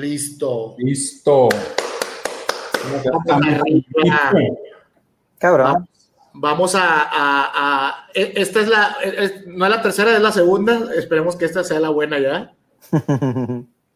[0.00, 0.74] Listo.
[0.78, 1.48] Listo.
[5.38, 5.88] Cabrón.
[6.32, 10.32] Vamos a, a- a- e- esta es la, es- no es la tercera, es la
[10.32, 10.90] segunda.
[10.96, 12.52] Esperemos que esta sea la buena ya.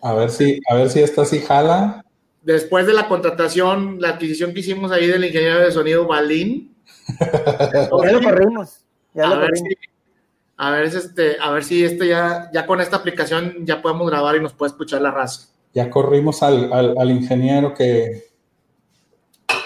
[0.02, 2.04] A ver si, a ver si esta sí jala.
[2.42, 6.74] Después de la contratación, la adquisición que hicimos ahí del ingeniero de sonido Balín.
[7.72, 8.80] ya lo corrimos.
[9.14, 9.68] Ya a lo ver corrimos.
[9.70, 9.88] si,
[10.56, 14.10] a ver si este, a ver si este ya, ya con esta aplicación ya podemos
[14.10, 15.48] grabar y nos puede escuchar la raza.
[15.74, 18.28] Ya corrimos al, al- al ingeniero que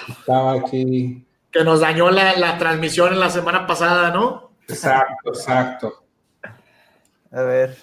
[0.09, 1.25] estaba aquí.
[1.53, 4.53] Que nos dañó la, la transmisión en la semana pasada, ¿no?
[4.69, 6.05] Exacto, exacto.
[7.31, 7.77] A ver.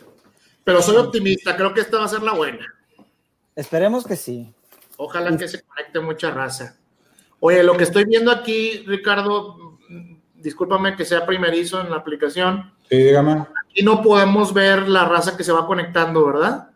[0.63, 2.65] Pero soy optimista, creo que esta va a ser la buena.
[3.55, 4.53] Esperemos que sí.
[4.97, 6.77] Ojalá que se conecte mucha raza.
[7.39, 9.77] Oye, lo que estoy viendo aquí, Ricardo,
[10.33, 12.73] discúlpame que sea primerizo en la aplicación.
[12.89, 13.33] Sí, dígame.
[13.33, 16.69] Aquí no podemos ver la raza que se va conectando, ¿verdad?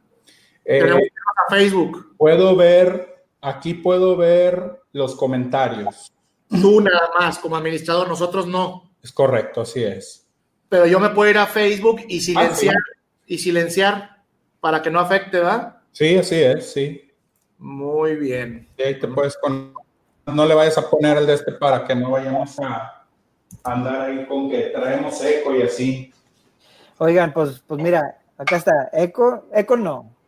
[0.71, 2.15] Eh, Tenemos a Facebook.
[2.15, 6.13] puedo ver, aquí puedo ver los comentarios.
[6.47, 8.91] Tú nada más, como administrador, nosotros no.
[9.01, 10.27] Es correcto, así es.
[10.69, 12.75] Pero yo me puedo ir a Facebook y silenciar,
[13.25, 14.17] y silenciar
[14.59, 15.77] para que no afecte, ¿verdad?
[15.91, 17.11] Sí, así es, sí.
[17.57, 18.69] Muy bien.
[18.77, 19.73] Y ahí te puedes con...
[20.27, 23.07] No le vayas a poner el de este para que no vayamos a
[23.63, 26.13] andar ahí con que traemos eco y así.
[26.99, 28.91] Oigan, pues, pues mira, acá está.
[28.93, 30.18] Eco, eco no.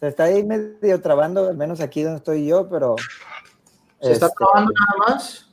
[0.00, 2.96] Se está ahí medio trabando, al menos aquí donde estoy yo, pero.
[4.00, 5.48] ¿Se está este, trabando nada más?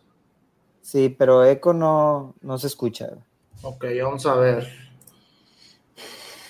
[0.81, 3.09] Sí, pero eco no, no se escucha.
[3.61, 4.67] Ok, vamos a ver.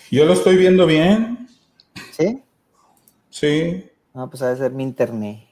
[0.09, 1.47] Yo lo estoy viendo bien.
[2.11, 2.43] ¿Sí?
[3.29, 3.89] Sí.
[4.13, 5.47] No, pues de ser mi internet.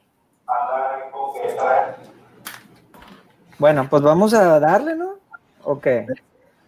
[3.57, 5.19] Bueno, pues vamos a darle, ¿no?
[5.63, 6.07] ¿O qué?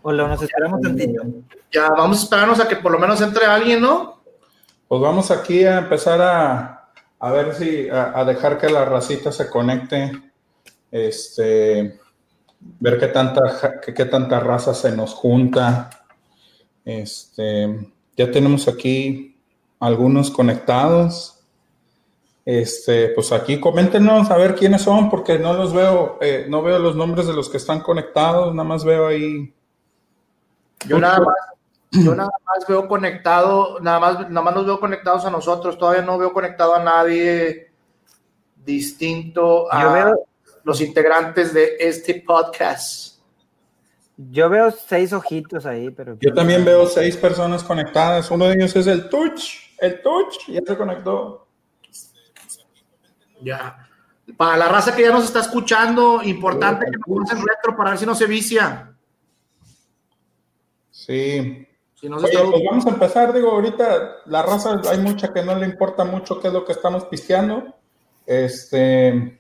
[0.04, 1.24] ¿O lo nos esperamos tantito?
[1.72, 4.13] Ya, vamos a esperarnos a que por lo menos entre alguien, ¿no?
[4.94, 9.50] Pues vamos aquí a empezar a, a ver si, a, dejar que la racita se
[9.50, 10.12] conecte.
[10.92, 12.00] Este,
[12.60, 15.90] ver qué tanta, qué, qué tanta raza se nos junta.
[16.86, 19.36] Este, ya tenemos aquí
[19.80, 21.44] algunos conectados.
[22.46, 26.78] Este, pues aquí coméntenos a ver quiénes son, porque no los veo, eh, no veo
[26.78, 29.56] los nombres de los que están conectados, nada más veo ahí.
[30.88, 31.36] Yo nada más,
[31.94, 36.02] yo nada más veo conectado, nada más, nada más los veo conectados a nosotros, todavía
[36.02, 37.72] no veo conectado a nadie
[38.56, 40.26] distinto a Yo veo,
[40.64, 43.20] los integrantes de este podcast.
[44.18, 46.18] yo veo seis ojitos ahí, pero.
[46.20, 48.32] Yo también veo seis personas conectadas.
[48.32, 49.76] Uno de ellos es el Touch.
[49.80, 51.48] El Touch ya se conectó.
[53.42, 53.90] Ya.
[54.38, 58.00] Para la raza que ya nos está escuchando, importante que nos pasen retro para ver
[58.00, 58.96] si no se vicia.
[60.90, 61.68] Sí.
[62.04, 63.32] Si no se Oye, está- pues vamos a empezar.
[63.34, 63.86] Digo, ahorita
[64.26, 67.64] la raza hay mucha que no le importa mucho qué es lo que estamos pisteando.
[68.26, 69.40] Este.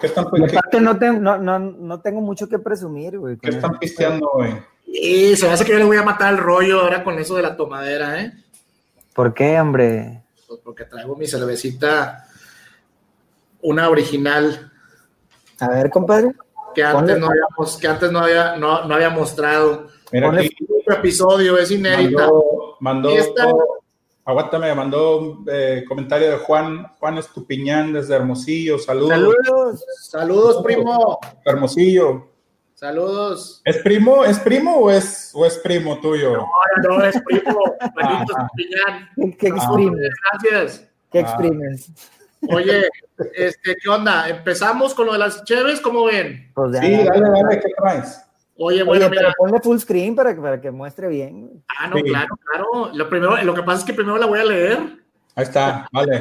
[0.00, 3.36] ¿Qué están, aparte no, tengo- no, no, no tengo mucho que presumir, güey.
[3.36, 4.48] qué están pisteando hoy?
[4.86, 7.36] Y se me hace que yo le voy a matar el rollo ahora con eso
[7.36, 8.32] de la tomadera, ¿eh?
[9.14, 10.22] ¿Por qué, hombre?
[10.48, 12.26] Pues porque traigo mi cervecita,
[13.60, 14.72] una original
[15.60, 16.30] A ver, compadre.
[16.74, 19.88] que antes Ponle- no habíamos, que antes no había, no, no había mostrado.
[20.12, 20.48] Mira aquí.
[20.94, 22.22] Episodio es inédita.
[22.22, 23.52] Mandó, mandó esta-
[24.24, 28.78] aguántame, mandó un eh, comentario de Juan, Juan Estupiñán desde Hermosillo.
[28.78, 29.10] Saludos.
[29.10, 29.84] Saludos.
[30.10, 31.18] Saludos, primo.
[31.44, 32.28] Hermosillo.
[32.74, 33.60] Saludos.
[33.64, 34.24] ¿Es primo?
[34.24, 36.36] ¿Es primo o es, o es primo tuyo?
[36.36, 36.48] Ahora
[36.88, 37.60] no es primo.
[37.92, 38.46] Juanito Ah.
[38.46, 39.36] Estupiñán.
[39.38, 40.08] ¿Qué exprimes?
[40.32, 40.88] Gracias.
[41.12, 41.22] ¿Qué Ah.
[41.22, 41.92] exprimes?
[42.50, 42.88] Oye,
[43.34, 44.26] este, ¿qué onda?
[44.30, 45.78] ¿Empezamos con lo de las cheves?
[45.82, 46.50] ¿Cómo ven?
[46.54, 46.80] Pues ya.
[46.80, 48.22] Sí, dale, dale, ¿qué traes?
[48.62, 49.34] Oye, bueno, Oye, pero mira.
[49.38, 51.64] ponle full screen para que, para que muestre bien.
[51.78, 52.02] Ah, no, Sí.
[52.02, 52.90] claro, claro.
[52.92, 54.78] Lo primero, lo que pasa es que primero la voy a leer.
[55.34, 56.20] Ahí está, vale.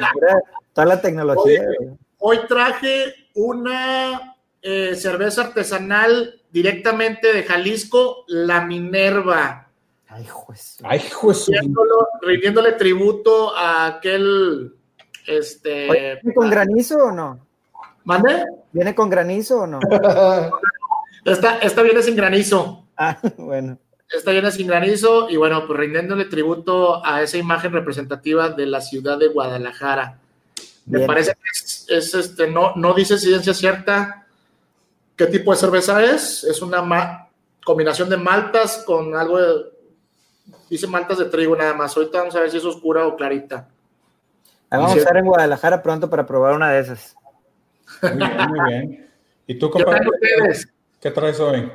[0.71, 1.61] Toda la tecnología.
[1.79, 1.89] Oye.
[2.19, 9.67] Hoy traje una eh, cerveza artesanal directamente de Jalisco, la Minerva,
[10.07, 10.77] Ay, juez.
[10.83, 11.45] Ay, juez.
[12.21, 14.75] rindiéndole tributo a aquel,
[15.27, 17.39] este, Oye, ¿Viene con granizo o no?
[18.05, 18.45] ¿mande?
[18.71, 19.79] ¿Viene con granizo o no?
[21.25, 23.77] Esta, esta viene sin granizo, Ah, bueno.
[24.11, 28.81] esta viene sin granizo y bueno, pues rindiéndole tributo a esa imagen representativa de la
[28.81, 30.17] ciudad de Guadalajara.
[30.85, 31.07] Me Bien.
[31.07, 34.25] parece que es, es, este, no, no dice ciencia cierta
[35.15, 36.43] qué tipo de cerveza es.
[36.43, 37.27] Es una ma-
[37.63, 39.65] combinación de maltas con algo de.
[40.69, 41.95] Dice maltas de trigo nada más.
[41.95, 43.67] Ahorita vamos a ver si es oscura o clarita.
[44.71, 47.15] Ahí vamos a estar en Guadalajara pronto para probar una de esas.
[48.01, 49.09] Muy bien, muy bien.
[49.47, 49.99] ¿Y tú, ¿Qué compadre?
[49.99, 50.69] tal ustedes?
[51.01, 51.71] ¿Qué traes hoy?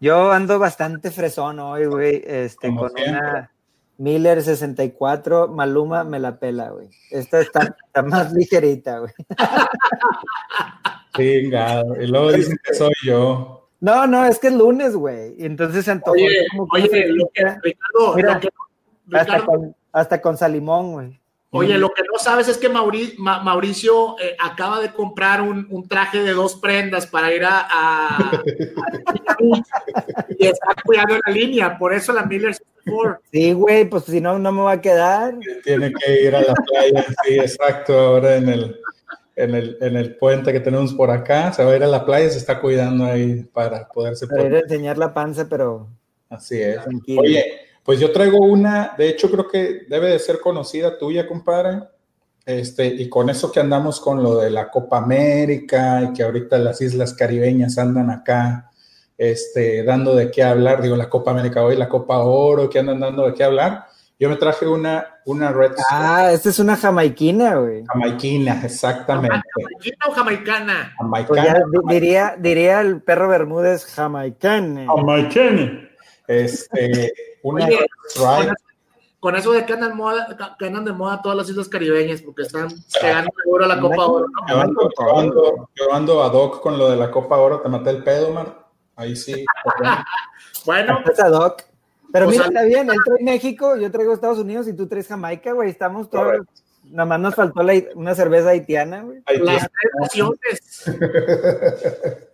[0.00, 3.18] Yo ando bastante fresón hoy, güey, este, Como con siempre.
[3.20, 3.50] una,
[3.96, 6.90] Miller 64, Maluma me la pela, güey.
[7.10, 9.12] Esta está, está más ligerita, güey.
[11.16, 12.00] Chingado.
[12.00, 13.68] Y luego dicen que soy yo.
[13.80, 15.34] No, no, es que es lunes, güey.
[15.38, 16.12] Y entonces se antojó.
[16.12, 17.02] Oye, como oye, que.
[17.62, 18.48] Ricardo, Mira, lo que-
[19.12, 21.20] hasta, Ricardo, con, hasta con salimón, güey.
[21.56, 25.66] Oye, lo que no sabes es que Mauri- Ma- Mauricio eh, acaba de comprar un,
[25.70, 28.42] un traje de dos prendas para ir a, a- a-
[30.38, 33.20] y está cuidando la línea, por eso la Miller 64.
[33.32, 35.34] Sí, güey, pues si no, no me va a quedar.
[35.62, 37.98] Tiene que ir a la playa, sí, exacto.
[37.98, 38.80] Ahora en el,
[39.36, 42.04] en el, en el puente que tenemos por acá, se va a ir a la
[42.04, 45.88] playa, se está cuidando ahí para poderse Para ir a enseñar la panza, pero
[46.28, 46.82] Así es.
[46.82, 47.22] tranquilo.
[47.22, 47.44] Oye,
[47.84, 51.80] pues yo traigo una, de hecho creo que debe de ser conocida tuya, compadre.
[52.46, 56.58] Este, y con eso que andamos con lo de la Copa América y que ahorita
[56.58, 58.70] las islas caribeñas andan acá,
[59.16, 63.00] este, dando de qué hablar, digo la Copa América hoy, la Copa Oro, que andan
[63.00, 63.86] dando de qué hablar.
[64.18, 67.84] Yo me traje una, una Red Ah, esta es una jamaiquina, güey.
[67.86, 69.40] jamaiquina, exactamente.
[69.56, 70.94] ¿Jamaicana o jamaicana?
[71.26, 71.64] Pues ya Jamaicana.
[71.88, 74.86] di- diría, diría el perro Bermúdez jamaicana.
[74.86, 75.88] Jamaicana.
[76.26, 77.12] Este,
[77.42, 77.78] una Oye.
[79.20, 82.42] Con eso de que andan, moda, que andan de moda todas las islas caribeñas, porque
[82.42, 82.68] están
[83.00, 84.26] pegando seguro a la Copa Oro.
[84.48, 87.68] Yo ando, yo ando- yo ando ad hoc con lo de la Copa Oro, te
[87.70, 88.66] maté el pedo, Mar.
[88.96, 89.44] Ahí sí.
[90.66, 91.62] Bueno, Esta doc.
[92.12, 94.86] Pero O mira, sea- está bien, él trae México, yo traigo Estados Unidos y tú
[94.86, 95.68] traes Jamaica, güey.
[95.70, 96.38] Estamos todos.
[96.84, 99.22] Nada más nos faltó la- una cerveza haitiana, güey.
[99.40, 100.84] Las tres naciones,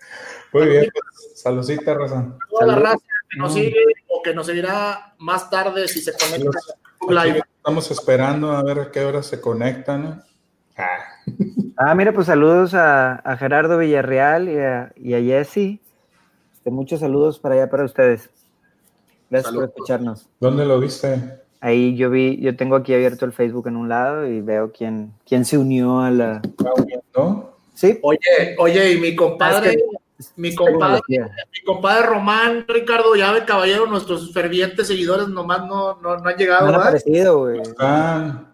[0.52, 2.37] Muy bien, pues, saludcita, Raza.
[2.50, 2.84] toda la Salud.
[2.84, 6.59] raza que nos sigue o que nos seguirá más tarde si se conecta
[7.09, 7.43] a Live.
[7.56, 10.03] Estamos esperando a ver a qué hora se conectan.
[10.05, 10.23] ¿no?
[10.77, 10.99] Ah,
[11.82, 15.81] Ah, mira, pues saludos a, a Gerardo Villarreal y a, y a Jesse.
[16.53, 18.29] Este, muchos saludos para allá para ustedes.
[19.31, 19.71] Gracias Saludos.
[19.71, 20.29] por escucharnos.
[20.41, 21.38] ¿Dónde lo viste?
[21.62, 25.15] Ahí yo vi, yo tengo aquí abierto el Facebook en un lado y veo quién,
[25.26, 26.43] quién se unió a la.
[27.17, 27.50] ¿No?
[27.73, 29.83] Sí, Oye, oye, y mi compadre,
[30.37, 31.46] mi compadre, tecnología.
[31.52, 36.61] mi compadre Román, Ricardo Llave Caballero, nuestros fervientes seguidores nomás no, no, no han llegado,
[36.62, 36.88] No han ¿verdad?
[36.88, 37.61] aparecido, güey.
[37.78, 38.44] Ah,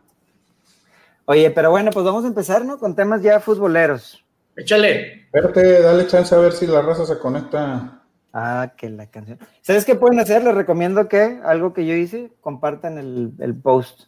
[1.26, 2.78] Oye, pero bueno, pues vamos a empezar, ¿no?
[2.78, 4.24] Con temas ya futboleros.
[4.56, 5.24] Échale.
[5.24, 8.00] espérate, dale chance a ver si la raza se conecta.
[8.32, 9.38] Ah, que la canción.
[9.60, 10.44] ¿Sabes qué pueden hacer?
[10.44, 14.02] Les recomiendo que algo que yo hice, compartan el, el post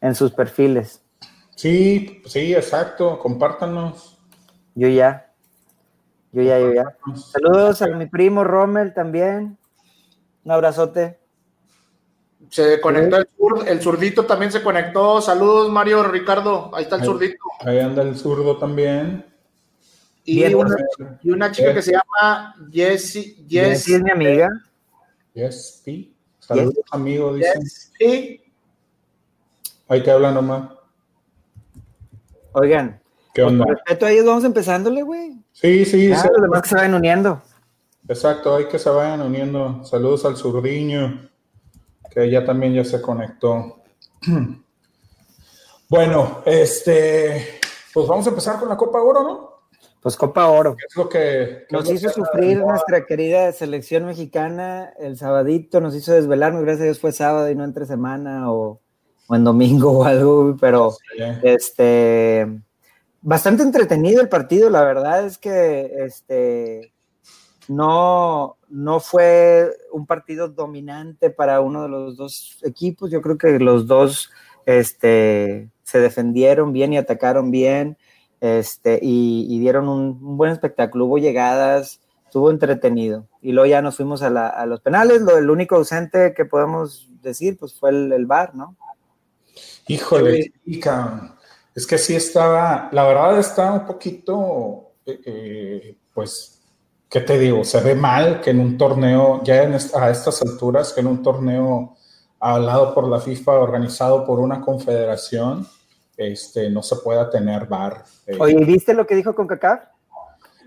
[0.00, 1.02] en sus perfiles.
[1.54, 3.18] Sí, sí, exacto.
[3.18, 4.18] Compártanos.
[4.74, 5.23] Yo ya.
[6.34, 6.96] Yo ya, yo ya.
[7.14, 9.56] Saludos a mi primo Rommel también.
[10.44, 11.18] Un abrazote.
[12.50, 15.20] Se conectó el, zur- el zurdito, también se conectó.
[15.20, 16.74] Saludos, Mario, Ricardo.
[16.74, 17.06] Ahí está el Ahí.
[17.08, 17.44] zurdito.
[17.60, 19.24] Ahí anda el zurdo también.
[20.24, 20.76] Y Bien, una,
[21.22, 23.36] y una chica que se llama Jessie.
[23.46, 24.48] Yes, Sí, es mi amiga.
[25.34, 26.10] Yes, P.
[26.40, 27.62] Saludos, amigo, dicen.
[27.64, 28.40] sí.
[29.88, 30.70] Ahí te habla nomás.
[32.52, 33.00] Oigan,
[33.34, 33.64] ¿Qué onda?
[33.64, 35.43] por respeto a ellos, vamos empezándole, güey.
[35.54, 37.40] Sí, sí, Ah, los demás que se vayan uniendo.
[38.08, 39.84] Exacto, hay que se vayan uniendo.
[39.84, 41.30] Saludos al zurdiño,
[42.10, 43.80] que ya también ya se conectó.
[45.86, 47.60] Bueno, este,
[47.92, 49.54] pues vamos a empezar con la Copa Oro, ¿no?
[50.00, 50.74] Pues Copa Oro.
[50.74, 56.12] ¿Qué es lo que Nos hizo sufrir nuestra querida selección mexicana el sabadito, nos hizo
[56.12, 58.80] desvelarnos, gracias a Dios fue sábado y no entre semana o,
[59.28, 62.48] o en domingo o algo, pero Sí, este
[63.24, 66.92] bastante entretenido el partido, la verdad es que este
[67.68, 73.58] no, no fue un partido dominante para uno de los dos equipos, yo creo que
[73.58, 74.30] los dos
[74.66, 77.96] este, se defendieron bien y atacaron bien
[78.40, 83.26] este, y, y dieron un, un buen espectáculo, hubo llegadas, estuvo entretenido.
[83.40, 86.44] Y luego ya nos fuimos a, la- a los penales, lo, el único ausente que
[86.44, 88.76] podemos decir pues fue el, el VAR, ¿no?
[90.66, 90.92] Híjole.
[91.74, 96.62] Es que sí estaba, la verdad está un poquito, eh, eh, pues,
[97.08, 97.64] ¿qué te digo?
[97.64, 101.22] Se ve mal que en un torneo, ya en a estas alturas, que en un
[101.22, 101.96] torneo
[102.38, 105.66] hablado por la FIFA, organizado por una confederación,
[106.16, 108.04] este, no se pueda tener VAR.
[108.26, 109.93] Eh, ¿viste lo que dijo CONCACAF?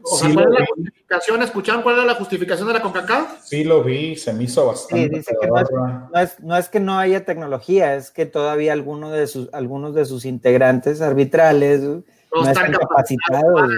[0.09, 0.65] O sea, Sí, ¿cuál es la vi.
[0.75, 1.41] justificación?
[1.43, 3.43] ¿Escucharon cuál era la justificación de la CONCACAF?
[3.43, 5.03] Sí lo vi, se me hizo bastante.
[5.03, 8.25] Sí, dice que no es, no es- no es que no haya tecnología, es que
[8.25, 13.69] todavía alguno de sus, algunos de sus integrantes arbitrales No, no, están capacitados.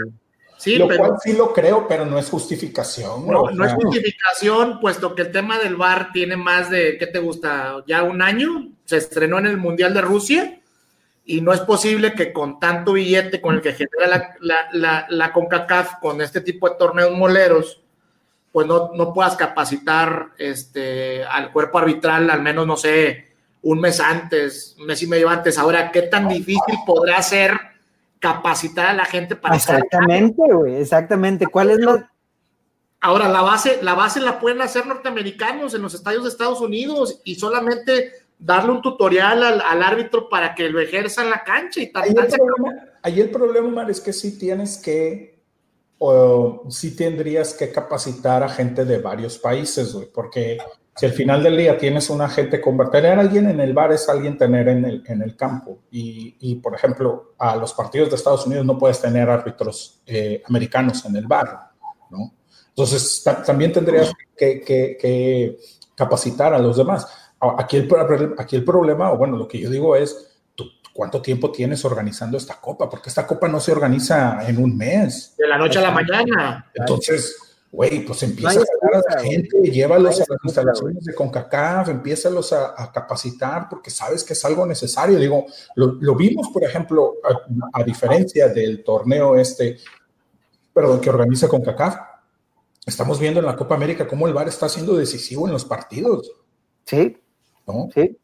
[0.58, 3.26] Sí, lo pero cual sí lo creo, pero no es justificación.
[3.28, 7.08] no, o no es justificación, puesto que el tema del VAR tiene más de, ¿qué
[7.08, 7.78] te gusta?
[7.88, 10.60] Ya un año, se estrenó en el Mundial de Rusia
[11.30, 15.06] y no es posible que con tanto billete con el que genera la, la, la,
[15.10, 17.84] la CONCACAF con este tipo de torneos moleros,
[18.52, 23.28] pues no, no puedas capacitar este, al cuerpo arbitral, al menos, no sé,
[23.62, 25.60] un mes antes, un mes y medio antes.
[25.60, 27.60] Ahora, ¿qué tan difícil podrá ser
[28.18, 31.46] capacitar a la gente para Exactamente, güey, exactamente.
[31.46, 32.10] ¿Cuál es la
[33.02, 37.22] Ahora, la base, la base la pueden hacer norteamericanos en los estadios de Estados Unidos
[37.24, 41.92] y solamente darle un tutorial al, árbitro para que lo ejerza en la cancha y
[41.92, 42.04] tal.
[42.04, 45.44] Ahí, el problema, ahí el problema, Mar, es que sí tienes que,
[45.98, 50.58] o sí tendrías que capacitar a gente de varios países, güey, porque
[50.96, 53.94] si al final del día tienes una gente con tener a alguien en el bar
[53.94, 55.80] es alguien tener en el, en el campo.
[55.92, 60.44] Y, y, por ejemplo, a los partidos de Estados Unidos no puedes tener árbitros eh,
[60.46, 61.72] americanos en el bar,
[62.10, 62.34] ¿no?
[62.68, 65.58] Entonces, también tendrías que, que,
[65.96, 67.08] capacitar a los demás.
[67.42, 67.90] Aquí el,
[68.38, 70.30] aquí el problema, o bueno, lo que yo digo es,
[70.94, 72.90] ¿cuánto tiempo tienes organizando esta copa?
[72.90, 75.36] Porque esta copa no se organiza en un mes.
[75.38, 76.70] De la noche a la mañana.
[76.74, 77.38] Entonces,
[77.72, 82.74] güey, pues empieza a a la gente, llévalos a las instalaciones de CONCACAF, empiézalos a,
[82.76, 85.18] a, capacitar porque sabes que es algo necesario.
[85.20, 89.78] Digo, lo, lo vimos, por ejemplo, a, a, diferencia del torneo este,
[90.74, 91.96] perdón, que organiza CONCACAF,
[92.86, 96.32] estamos viendo en la Copa América cómo el VAR está siendo decisivo en los partidos.
[96.86, 97.18] Sí.
[97.70, 97.90] ¿No?
[97.94, 98.18] Sí.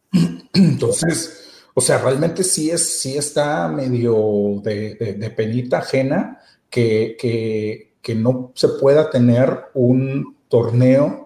[0.53, 7.15] Entonces, o sea, realmente sí, es, sí está medio de, de, de penita ajena que,
[7.19, 11.25] que, que, no se pueda tener un torneo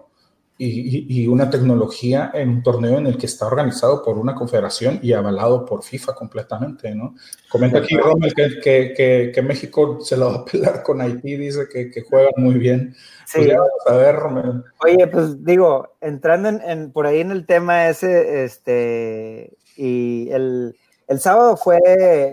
[0.62, 5.00] y, y, una tecnología en un torneo en el que está organizado por una confederación
[5.02, 7.14] y avalado por FIFA completamente, ¿no?
[7.48, 11.66] Comenta aquí Rommel que, que, que, México se lo va a pelar con Haití, dice
[11.72, 12.94] que, que juegan muy bien.
[13.24, 13.38] Sí.
[13.38, 14.64] Pues vamos a ver, Rommel.
[14.84, 20.76] Oye, pues digo, entrando en, en, por ahí en el tema ese, este, y el,
[21.08, 21.80] el sábado fue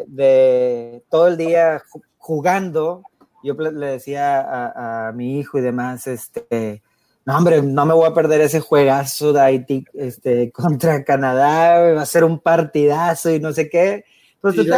[0.05, 1.81] de todo el día
[2.17, 3.03] jugando,
[3.41, 6.83] yo le decía a, a mi hijo y demás, este
[7.27, 12.01] no, hombre, no me voy a perder ese juegazo de Haití este, contra Canadá, va
[12.01, 14.05] a ser un partidazo y no sé qué.
[14.39, 14.71] Pues oye,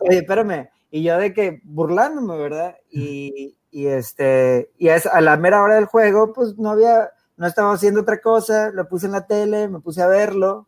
[0.00, 2.76] oye, espérame, y yo de que burlándome, ¿verdad?
[2.90, 7.46] Y, y este, y es, a la mera hora del juego, pues no había, no
[7.46, 10.66] estaba haciendo otra cosa, lo puse en la tele, me puse a verlo.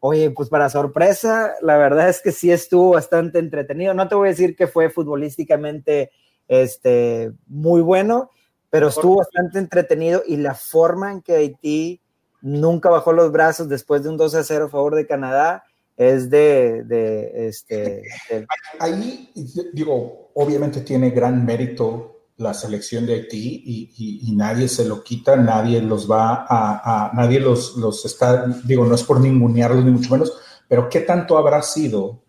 [0.00, 3.94] Oye, pues para sorpresa, la verdad es que sí estuvo bastante entretenido.
[3.94, 6.10] No te voy a decir que fue futbolísticamente
[6.48, 8.30] este, muy bueno,
[8.70, 12.00] pero estuvo bastante entretenido y la forma en que Haití
[12.40, 15.64] nunca bajó los brazos después de un 2 a 0 a favor de Canadá
[15.96, 18.02] es de, de este...
[18.30, 18.46] De...
[18.78, 19.30] Ahí,
[19.74, 25.04] digo, obviamente tiene gran mérito la selección de Haití y, y, y, nadie se lo
[25.04, 29.84] quita, nadie los va a, a, nadie los, los está, digo, no es por ningunearlos
[29.84, 30.32] ni mucho menos,
[30.66, 32.22] pero ¿qué tanto habrá sido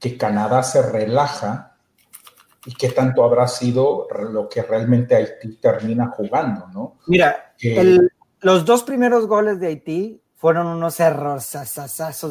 [0.00, 1.75] que Canadá se relaja
[2.66, 6.98] y qué tanto habrá sido lo que realmente Haití termina jugando, ¿no?
[7.06, 11.56] Mira, eh, el, los dos primeros goles de Haití fueron unos errores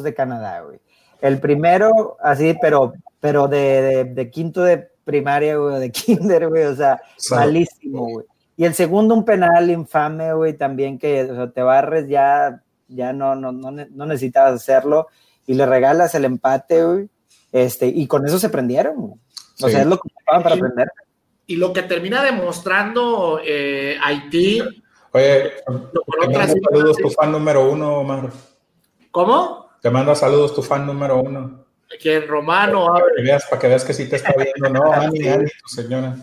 [0.02, 0.78] de Canadá, güey.
[1.22, 6.64] El primero, así, pero, pero de, de, de quinto de primaria, güey, de kinder, güey,
[6.64, 7.00] o sea,
[7.30, 8.26] malísimo, güey.
[8.58, 13.12] Y el segundo, un penal infame, güey, también que o sea, te barres ya, ya
[13.12, 15.08] no, no, no, no necesitabas hacerlo
[15.46, 17.08] y le regalas el empate, güey.
[17.52, 19.14] Este, y con eso se prendieron, güey.
[19.62, 20.88] O sea, es lo que para aprender.
[21.46, 24.60] Y lo que termina demostrando eh, Haití.
[25.12, 28.30] Oye, te manda saludos tu fan número uno, Omar.
[29.10, 29.70] ¿Cómo?
[29.80, 31.64] Te manda saludos tu fan número uno.
[32.00, 32.26] ¿Quién?
[32.26, 32.86] Romano.
[32.86, 34.92] Para que, veas, para que veas que sí te está viendo, ¿no?
[34.92, 36.16] Ani, Ani, tu señora.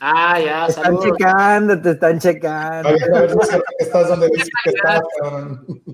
[0.00, 2.88] Ah, ya, te están checando, te están checando.
[2.88, 5.00] A ver, a ver, no sé que estás donde dices que estás,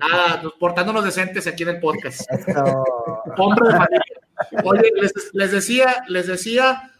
[0.00, 2.30] Ah, pues, portándonos decentes aquí en el podcast.
[2.48, 2.84] No.
[3.38, 4.23] Hombre de familia.
[4.64, 6.92] Oye, les, les, decía, les decía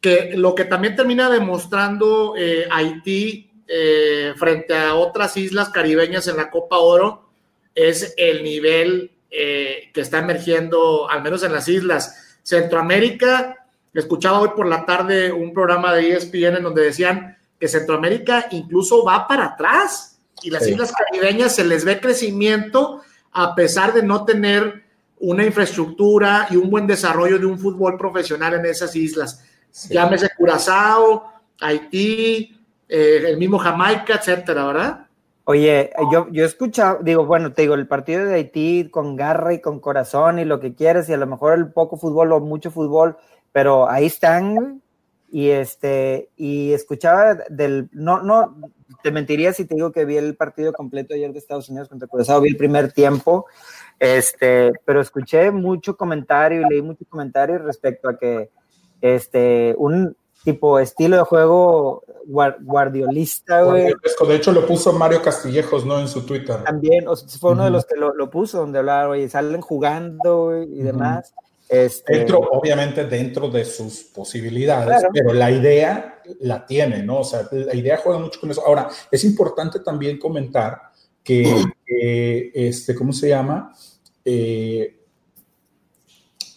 [0.00, 6.36] que lo que también termina demostrando eh, Haití eh, frente a otras islas caribeñas en
[6.36, 7.30] la Copa Oro
[7.74, 12.38] es el nivel eh, que está emergiendo, al menos en las islas.
[12.42, 18.48] Centroamérica, escuchaba hoy por la tarde un programa de ESPN en donde decían que Centroamérica
[18.50, 20.72] incluso va para atrás y las sí.
[20.72, 24.84] islas caribeñas se les ve crecimiento a pesar de no tener
[25.20, 29.44] una infraestructura y un buen desarrollo de un fútbol profesional en esas islas.
[29.70, 29.94] Sí.
[29.94, 31.24] Llámese Curazao,
[31.60, 32.58] Haití,
[32.88, 35.06] eh, el mismo Jamaica, etcétera, ¿verdad?
[35.44, 39.52] Oye, yo, yo he escuchado, digo, bueno, te digo, el partido de Haití con garra
[39.52, 42.40] y con corazón y lo que quieres, y a lo mejor el poco fútbol o
[42.40, 43.16] mucho fútbol,
[43.52, 44.80] pero ahí están,
[45.30, 48.56] y este, y escuchaba del, no, no,
[49.02, 52.08] te mentiría si te digo que vi el partido completo ayer de Estados Unidos contra
[52.08, 53.46] Curazao, vi el primer tiempo,
[54.00, 58.50] este, pero escuché mucho comentario y leí mucho comentario respecto a que
[59.02, 63.92] este, un tipo estilo de juego guardiolista, güey.
[64.26, 66.00] De hecho, lo puso Mario Castillejos, ¿no?
[66.00, 66.64] En su Twitter.
[66.64, 70.62] También, o sea, fue uno de los que lo, puso, donde hablaba, oye, salen jugando
[70.62, 71.34] y demás.
[71.68, 72.18] Este...
[72.18, 77.18] Dentro, obviamente, dentro de sus posibilidades, pero la idea la tiene, ¿no?
[77.18, 78.66] O sea, la idea juega mucho con eso.
[78.66, 80.80] Ahora, es importante también comentar
[81.22, 81.64] que,
[82.54, 83.74] este, ¿cómo se llama?
[84.24, 84.96] Eh,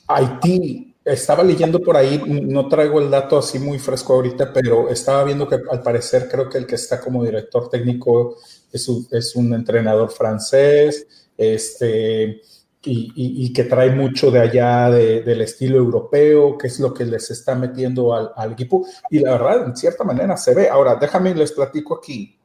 [0.08, 5.24] Haití, estaba leyendo por ahí, no traigo el dato así muy fresco ahorita, pero estaba
[5.24, 8.38] viendo que al parecer creo que el que está como director técnico
[8.72, 12.42] es un, entrenador francés, este,
[12.86, 17.56] y, que trae mucho de allá del estilo europeo, que es lo que les está
[17.56, 18.86] metiendo al, equipo.
[19.10, 20.70] Y la verdad, en cierta manera se ve.
[20.70, 22.38] Ahora, déjame les platico aquí.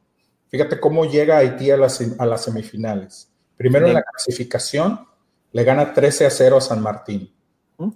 [0.47, 3.28] Fíjate cómo llega Haití a las semifinales.
[3.59, 5.05] Primero en la clasificación,
[5.51, 7.29] le gana 13 a 0 a San Martín.
[7.77, 7.89] ¿Mm?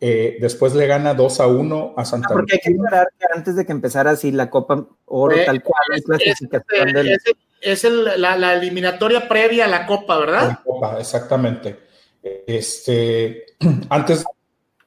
[0.00, 3.26] Eh, después le gana 2 a 1 a Santa ah, Porque hay que aclarar que
[3.34, 7.20] antes de que empezara así la Copa Oro, eh, tal cual, es, clasificación es, del...
[7.60, 7.84] es
[8.18, 10.48] la, la, eliminatoria previa a la Copa, ¿verdad?
[10.48, 11.78] La Copa, exactamente.
[12.22, 13.44] Este,
[13.90, 14.24] antes,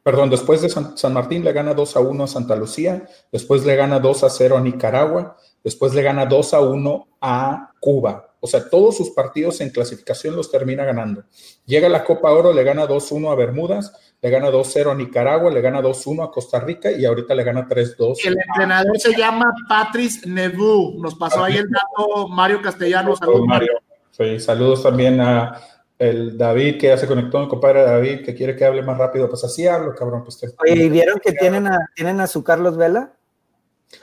[0.01, 3.63] perdón, después de San, San, Martín le gana 2 a 1 a Santa Lucía, después
[3.63, 8.34] le gana 2 a 0 a Nicaragua, después le gana 2 a 1 a Cuba.
[8.45, 11.23] O sea, todos sus partidos en clasificación los termina ganando.
[11.65, 15.49] Llega a la Copa Oro, le gana 2-1 a Bermudas, le gana 2-0 a Nicaragua,
[15.49, 18.17] le gana 2-1 a Costa Rica y ahorita le gana 3-2.
[18.23, 21.01] El entrenador se llama Patrice Nebu.
[21.01, 23.17] Nos pasó ahí el dato Mario Castellanos.
[23.17, 23.73] Saludos, Mario.
[24.11, 25.59] Sí, saludos también a
[25.97, 29.27] el David que ya se conectó, mi compadre David, que quiere que hable más rápido.
[29.27, 30.23] Pues así hablo, cabrón.
[30.23, 33.13] Pues Oye, ¿vieron que tienen a, tienen a su Carlos Vela?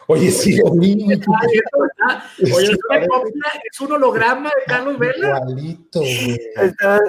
[0.07, 0.61] Oye, sí,
[2.41, 2.77] Oye,
[3.71, 5.41] es un holograma de Carlos Vela.
[5.47, 6.41] Igualito, güey.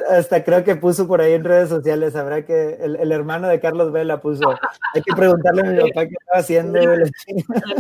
[0.10, 3.92] Hasta, creo que puso por ahí en redes sociales, habrá que el, hermano de Carlos
[3.92, 4.50] Vela puso,
[4.94, 6.80] hay que preguntarle a mi papá qué estaba haciendo.
[6.80, 7.12] En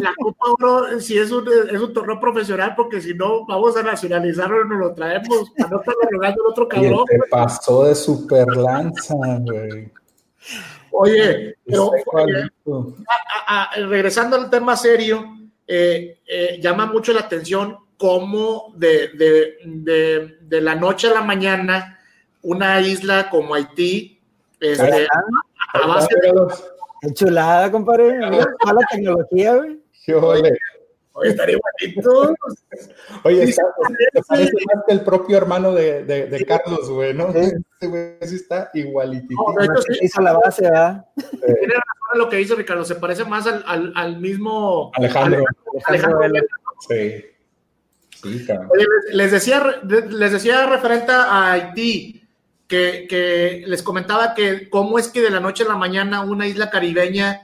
[0.01, 3.83] la Copa Oro, si es un, es un torneo profesional, porque si no, vamos a
[3.83, 7.05] nacionalizarlo y nos lo traemos para no estar rogando el otro cabrón.
[7.09, 9.91] Y te pasó de super lanza, güey.
[10.91, 11.91] Oye, pero
[13.87, 15.25] regresando al tema serio,
[15.67, 21.99] eh, eh, llama mucho la atención cómo de, la noche a la mañana
[22.41, 24.19] una isla como Haití,
[24.59, 25.07] este,
[25.73, 27.13] a base de...
[27.13, 28.19] chulada, compadre.
[28.91, 29.79] Tecnología, güey.
[31.13, 32.33] Oye, estaría bonito.
[33.23, 33.63] Oye, está,
[34.27, 37.29] parece más que el propio hermano de, de, de Carlos, güey, ¿no?
[37.29, 39.41] Este güey sí está igualitito.
[39.47, 39.99] No, de hecho, sí.
[40.01, 41.05] Hizo la base, ¿verdad?
[41.15, 45.43] Tiene razón lo que dice Ricardo, se parece más al, al, al mismo Alejandro.
[45.85, 46.49] Alejandro, Alejandro
[46.87, 47.25] Sí.
[48.23, 52.23] Sí, Oye, les, decía, les decía referente a Haití,
[52.67, 56.47] que, que les comentaba que cómo es que de la noche a la mañana una
[56.47, 57.42] isla caribeña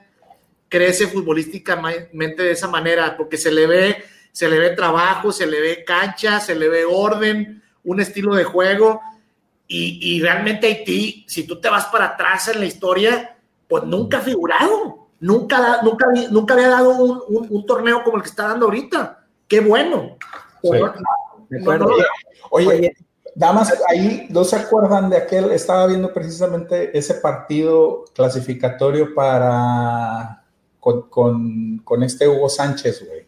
[0.70, 5.60] crece futbolísticamente de esa manera, porque se le ve, se le ve trabajo, se le
[5.60, 9.02] ve cancha, se le ve orden, un estilo de juego,
[9.72, 14.22] y, realmente Haití, si tú te vas para atrás en la historia, pues nunca ha
[14.22, 16.90] figurado, nunca, nunca, nunca había dado
[17.28, 19.24] un, torneo como el que está dando ahorita.
[19.48, 20.18] Qué bueno.
[22.50, 22.96] oye,
[23.36, 30.39] Damas, ahí no se acuerdan de aquel, estaba viendo precisamente ese partido clasificatorio para
[30.80, 33.28] con, con, este Hugo Sánchez, güey.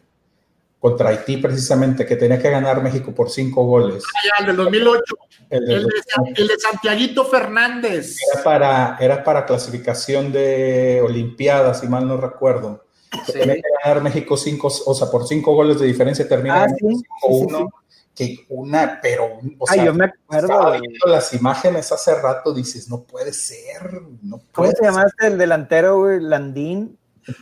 [0.78, 4.02] Contra Haití, precisamente, que tenía que ganar México por cinco goles.
[4.04, 5.02] Ah, ya, el del 2008.
[5.50, 8.16] El, de, el de Santiaguito Fernández.
[8.32, 12.84] Era para, era para clasificación de Olimpiadas, si mal no recuerdo.
[13.32, 17.02] Tenía que ganar México cinco, o sea, por cinco goles de diferencia termina ah, sí,
[17.28, 17.68] uno
[18.14, 20.72] que una, pero, o sea, yo me acuerdo.
[20.72, 25.38] viendo las imágenes hace rato, dices, no puede ser, no puede ¿Cómo se llamaste el
[25.38, 26.20] delantero, güey?
[26.20, 26.98] Landín.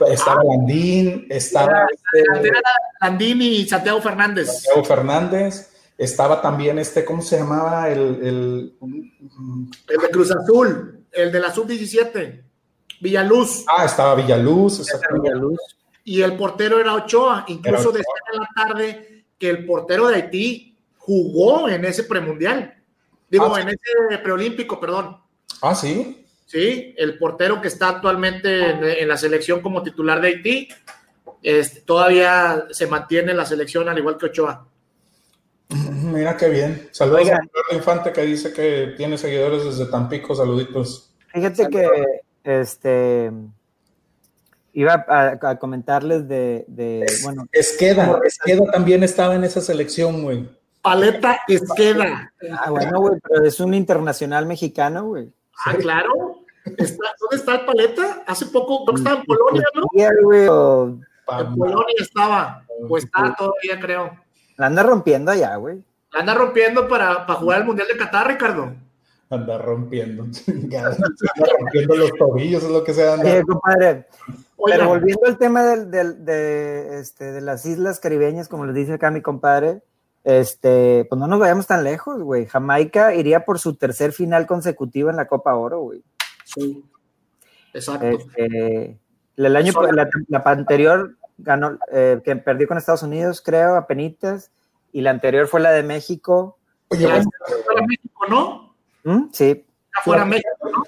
[0.09, 1.87] Estaba Landín, estaba.
[2.12, 2.51] Este,
[3.01, 4.47] Landín y Santiago Fernández.
[4.47, 5.71] Santiago Fernández.
[5.97, 7.90] Estaba también este, ¿cómo se llamaba?
[7.90, 12.43] El, el, el de Cruz Azul, el de la Sub-17,
[13.01, 13.64] Villaluz.
[13.69, 15.59] Ah, estaba Villaluz, Villaluz.
[16.05, 17.45] Y el portero era Ochoa.
[17.49, 22.75] Incluso decía en la tarde que el portero de Haití jugó en ese premundial.
[23.29, 25.19] Digo, ah, en ese preolímpico, perdón.
[25.61, 26.27] Ah, sí.
[26.51, 26.95] ¿Sí?
[26.99, 30.69] El portero que está actualmente en, la selección como titular de Haití,
[31.43, 34.67] este, todavía se mantiene en la selección al igual que Ochoa.
[35.69, 36.89] Mira qué bien.
[36.91, 40.35] Saludos a a Infante que dice que tiene seguidores desde Tampico.
[40.35, 41.15] Saluditos.
[41.29, 41.89] Fíjate que
[42.43, 43.31] este
[44.73, 47.47] iba a, comentarles de, de bueno.
[47.53, 50.49] Esqueda, Esqueda también estaba en esa selección, güey.
[50.83, 52.33] Paleta Esqueda.
[52.59, 55.33] Ah, bueno, güey, pero es un internacional mexicano, güey.
[55.65, 56.39] Ah, claro.
[56.64, 58.23] ¿Dónde está el paleta?
[58.27, 61.01] Hace poco, creo que estaba en Polonia, ¿no?
[61.38, 64.11] En Polonia estaba, pues está todavía, creo.
[64.57, 65.83] La anda rompiendo allá, güey.
[66.12, 68.75] La anda rompiendo para, para jugar el Mundial de Qatar, Ricardo.
[69.31, 70.25] Anda rompiendo.
[70.49, 70.96] anda
[71.59, 73.38] rompiendo los tobillos, es lo que se anda.
[73.38, 74.07] Eh, compadre.
[74.66, 78.94] Pero volviendo al tema del, del, de, este, de las islas caribeñas, como les dice
[78.94, 79.83] acá mi compadre,
[80.25, 82.46] este, pues no nos vayamos tan lejos, güey.
[82.46, 86.03] Jamaica iría por su tercer final consecutivo en la Copa Oro, güey.
[86.55, 86.85] Sí.
[87.73, 88.07] Exacto.
[88.07, 88.99] Este,
[89.37, 94.51] el año, la, la anterior ganó, eh, que perdió con Estados Unidos, creo, a penitas,
[94.93, 96.59] y la anterior fue la de México.
[96.89, 98.75] Oye, fuera México, ¿no?
[99.05, 99.29] ¿Mm?
[99.33, 99.65] Sí.
[100.05, 100.83] Fuera México, ¿no?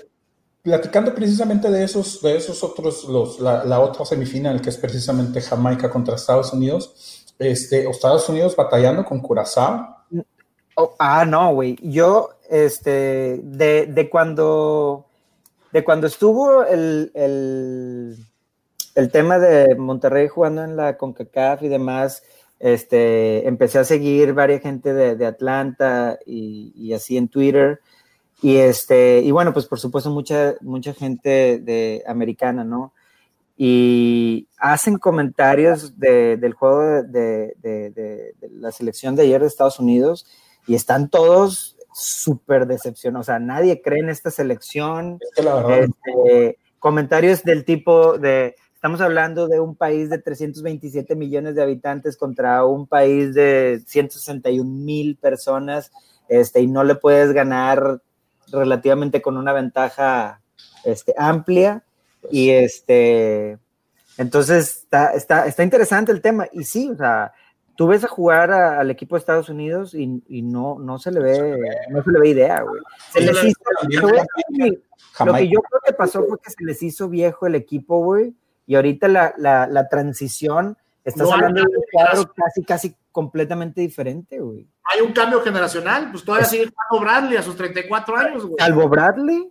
[0.63, 5.41] Platicando precisamente de esos, de esos otros, los, la, la, otra semifinal, que es precisamente
[5.41, 9.97] Jamaica contra Estados Unidos, este, Estados Unidos batallando con Curazao.
[10.77, 11.77] Oh, ah, no, güey.
[11.83, 15.07] Yo, este, de, de, cuando,
[15.73, 18.17] de cuando estuvo el, el,
[18.95, 22.23] el tema de Monterrey jugando en la CONCACAF y demás,
[22.63, 27.81] este, empecé a seguir varias gente de, de Atlanta y, y, así en Twitter.
[28.41, 32.93] Y, este, y bueno, pues por supuesto mucha, mucha gente de americana, ¿no?
[33.57, 40.27] Y hacen comentarios de, del juego de, de, la selección de ayer de Estados Unidos
[40.67, 43.27] y están todos súper decepcionados.
[43.27, 45.19] O sea, nadie cree en esta selección.
[45.37, 51.55] Es que este, comentarios del tipo de, estamos hablando de un país de 327 millones
[51.55, 55.93] de habitantes contra un país de 161 mil personas,
[56.29, 58.01] este, y no le puedes ganar
[58.51, 60.41] relativamente con una ventaja
[60.85, 61.85] este, amplia.
[62.31, 63.59] Y este,
[64.19, 66.49] entonces está, está, está interesante el tema.
[66.53, 67.33] Y sí, o sea,
[67.77, 71.11] tú ves a jugar a, al equipo de Estados Unidos y, y, no, no se
[71.11, 71.59] le ve,
[71.91, 72.83] no se le ve idea, güey.
[73.13, 73.61] Se les hizo,
[75.25, 78.35] lo que yo creo que pasó fue que se les hizo viejo el equipo, güey,
[78.67, 83.81] y ahorita la, la, la transición, estás no hablando de un cuadro casi, casi completamente
[83.81, 84.67] diferente, güey.
[84.93, 88.57] Hay un cambio generacional, pues todavía sigue jugando Bradley a sus 34 años, güey.
[88.59, 89.51] Salvo Bradley,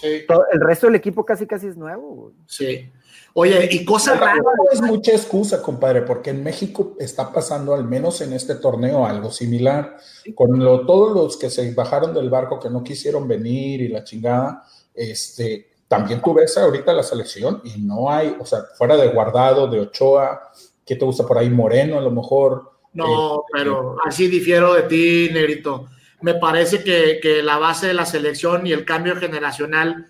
[0.00, 0.24] Sí.
[0.26, 2.14] Todo, el resto del equipo casi casi es nuevo.
[2.14, 2.34] Güey.
[2.46, 2.90] Sí.
[3.34, 4.36] Oye, y cosa rara.
[4.36, 9.06] No es mucha excusa, compadre, porque en México está pasando, al menos en este torneo,
[9.06, 9.96] algo similar.
[10.34, 14.02] Con lo, todos los que se bajaron del barco, que no quisieron venir y la
[14.02, 19.08] chingada, este, también tú ves ahorita la selección y no hay, o sea, fuera de
[19.08, 20.50] Guardado, de Ochoa,
[20.84, 21.50] ¿qué te gusta por ahí?
[21.50, 22.72] Moreno, a lo mejor.
[22.92, 25.86] No, eh, pero eh, así difiero de ti, Negrito
[26.20, 30.08] me parece que, la base de la selección y el cambio generacional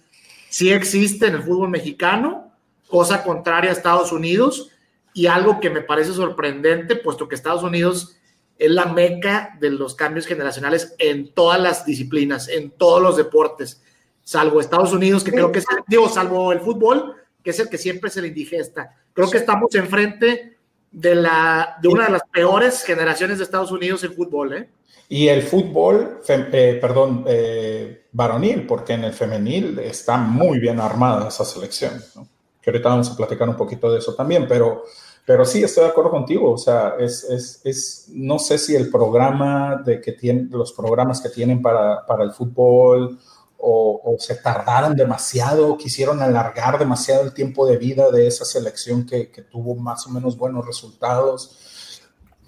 [0.48, 2.52] sí existe en el fútbol mexicano,
[2.88, 4.70] cosa contraria a Estados Unidos,
[5.12, 8.16] y algo que me parece sorprendente, puesto que Estados Unidos
[8.58, 13.82] es la meca de los cambios generacionales en todas las disciplinas, en todos los deportes,
[14.22, 15.66] salvo Estados Unidos, que creo que es,
[16.12, 18.96] salvo el fútbol, que es el que siempre se le indigesta.
[19.12, 20.58] Creo que estamos enfrente
[20.90, 24.70] de, la, de una de las peores generaciones de Estados Unidos en fútbol, ¿eh?
[25.08, 31.28] Y el fútbol, eh, perdón, eh, varonil, porque en el femenil está muy bien armada
[31.28, 32.28] esa selección, ¿no?
[32.62, 34.84] que ahorita vamos a platicar un poquito de eso también, pero,
[35.26, 38.90] pero sí, estoy de acuerdo contigo, o sea, es, es, es no sé si el
[38.90, 43.18] programa de que tienen, los programas que tienen para, para el fútbol
[43.60, 49.26] o, se tardaron demasiado, quisieron alargar demasiado el tiempo de vida de esa selección que,
[49.50, 51.56] tuvo más o menos buenos resultados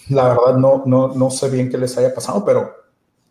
[0.08, 2.74] la verdad no, no, no sé bien qué les haya pasado, pero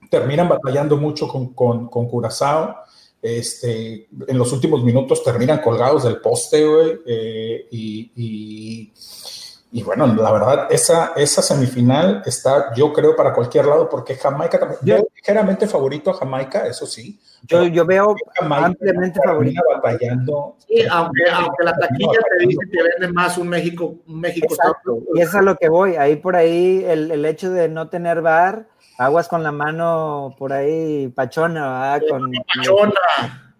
[0.09, 2.75] terminan batallando mucho con, con, con Curazao.
[3.21, 6.99] Este, en los últimos minutos terminan colgados del poste, güey.
[7.05, 8.93] Eh, y,
[9.71, 14.59] y, bueno, la verdad, esa, esa semifinal está, yo creo, para cualquier lado, porque Jamaica
[14.59, 14.79] también.
[14.83, 17.19] Yo, yo ligeramente favorito a Jamaica, eso sí.
[17.43, 19.61] Yo, yo veo Jamaica ampliamente favorito.
[19.81, 20.57] Batallando.
[20.67, 23.95] Sí, aunque, aunque la taquilla te dice que vende más un México.
[24.07, 24.99] Un México Exacto.
[25.13, 25.95] Y eso es a lo que voy.
[25.95, 30.53] Ahí por ahí, el, el hecho de no tener bar aguas con la mano por
[30.53, 32.07] ahí, pachona, ¿verdad?
[32.09, 33.51] Con, pachona.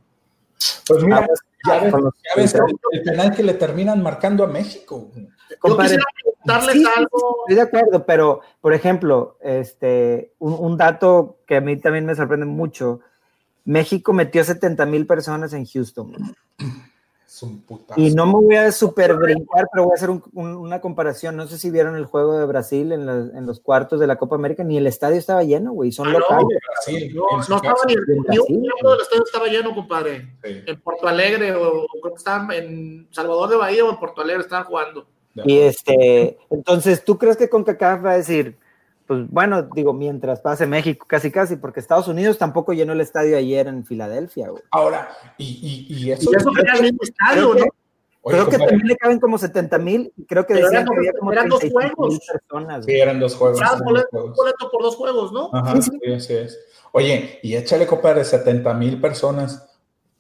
[0.88, 1.28] Pues mira,
[1.67, 5.12] ya ves, ya ves el, el, penal que le terminan marcando a México.
[5.60, 5.97] Compadre,
[6.45, 7.45] darles sí, algo.
[7.47, 12.15] Estoy de acuerdo, pero por ejemplo, este, un, un, dato que a mí también me
[12.15, 13.02] sorprende mucho:
[13.65, 16.36] México metió 70 mil personas en Houston.
[17.96, 21.38] Y no me voy a super brincar, pero voy a hacer un, un, una comparación.
[21.38, 24.17] No sé si vieron el juego de Brasil en, la, en, los cuartos de la
[24.17, 25.94] Copa América, ni el estadio estaba lleno, güey.
[25.94, 26.44] Son ah, locales.
[26.44, 30.36] No, Brasil, no, no estaba ni, ni un del estadio estaba lleno, compadre.
[30.44, 30.63] Sí.
[30.67, 34.41] En Porto Alegre, o, creo que estaban en Salvador de Bahía o en Porto Alegre
[34.41, 35.08] estaban jugando.
[35.34, 38.58] Y este, entonces, ¿tú crees que CONCACAF va a decir,
[39.12, 43.36] pues bueno, digo, mientras pase México, casi casi, porque Estados Unidos tampoco llenó el estadio
[43.36, 44.63] ayer en Filadelfia, güey.
[44.71, 46.32] Ahora, y, y, y eso.
[46.32, 47.65] Y eso que era el mismo estadio, ¿no?
[48.24, 50.13] creo que también le caben como 70 mil.
[50.30, 52.19] Creo que decían que había como eran dos juegos.
[52.26, 52.86] personas.
[52.86, 53.60] Sí, eran dos juegos.
[53.60, 55.50] un boleto, por dos juegos, ¿no?
[55.52, 56.58] Ajá, sí, sí, es.
[56.93, 59.67] Oye, y échale, compadre, 70 mil personas.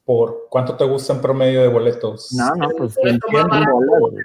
[0.03, 2.33] ¿Por cuánto te gusta en promedio de boletos?
[2.33, 3.67] No, no, pues 100 dólares.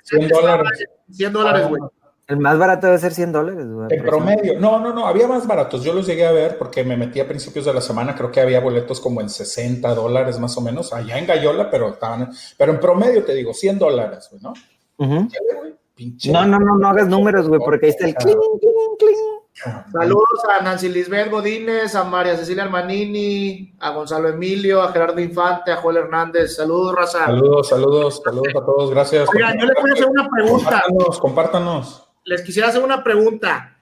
[0.03, 0.85] 100 dólares.
[1.13, 1.83] 100 dólares, güey.
[2.29, 3.67] El más barato debe ser 100 dólares.
[3.91, 4.59] En promedio.
[4.59, 5.85] No, no, no, había más baratos.
[5.85, 8.17] Yo los llegué a ver porque me metí a principios de la semana.
[8.17, 11.91] Creo que había boletos como en 60 dólares más o menos, allá en Gallola, pero
[11.91, 12.31] estaban.
[12.59, 14.55] Pero en promedio te digo, 100 dólares, güey, ¿no?
[14.99, 19.83] no, no, no, no hagas números, güey, porque ahí está el cling, cling, cling.
[19.93, 25.71] Saludos a Nancy Lisbeth Godínez, a María Cecilia Armanini, a Gonzalo Emilio, a Gerardo Infante,
[25.71, 26.57] a Joel Hernández.
[26.57, 27.27] Saludos, Raza.
[27.27, 28.91] Saludos, saludos, saludos a todos.
[28.91, 29.29] Gracias.
[29.33, 30.83] Oigan, yo les voy a hacer una pregunta.
[30.83, 33.79] Compártanos, compártanos les quisiera hacer una pregunta.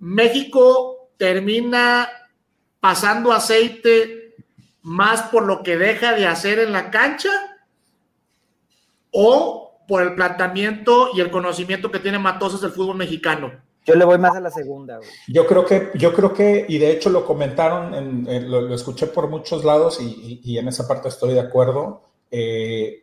[0.00, 2.08] ¿México termina
[2.80, 4.34] pasando aceite
[4.82, 7.30] más por lo que deja de hacer en la cancha
[9.12, 13.52] o por el planteamiento y el conocimiento que tiene Matosas del fútbol mexicano?
[13.84, 15.00] Yo le voy más a la segunda.
[15.28, 19.64] Yo creo que, yo creo que, y de hecho lo comentaron, lo, escuché por muchos
[19.64, 22.02] lados y, en esa parte estoy de acuerdo.
[22.30, 23.01] Eh,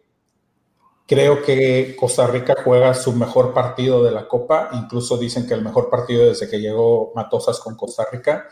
[1.09, 5.63] Creo que Costa Rica juega su mejor partido de la Copa, incluso dicen que el
[5.63, 8.45] mejor partido desde que llegó Matosas con Costa Rica.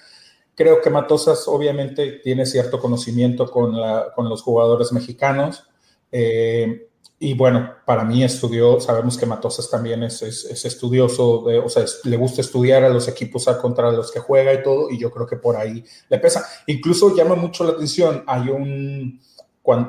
[0.55, 5.67] Creo que Matosas obviamente tiene cierto conocimiento con, la, los jugadores mexicanos.
[6.11, 6.87] Eh,
[7.19, 12.17] y bueno, para mí estudió, sabemos que Matosas también es, es, estudioso, o sea, le
[12.17, 15.27] gusta estudiar a los equipos a contra los que juega y todo, y yo creo
[15.27, 16.43] que por ahí le pesa.
[16.65, 19.21] Incluso llama mucho la atención, hay un,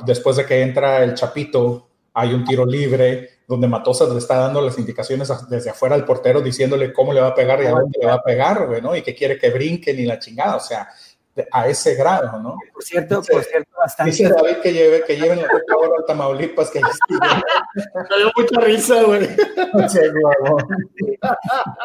[0.04, 1.88] después de que entra el Chapito,
[2.18, 6.40] hay un tiro libre donde Matosas le está dando las indicaciones desde afuera al portero
[6.40, 8.96] diciéndole cómo le va a pegar y a dónde le va a pegar, güey, ¿no?
[8.96, 10.88] Y que quiere que brinquen y la chingada, o sea,
[11.52, 12.57] a ese grado, ¿no?
[12.72, 14.11] Por cierto, por cierto, bastante.
[14.11, 18.61] Dice David que lleve, que lleven la coca ahora al Tamaulipas, que Me dio mucha
[18.61, 19.28] risa, güey.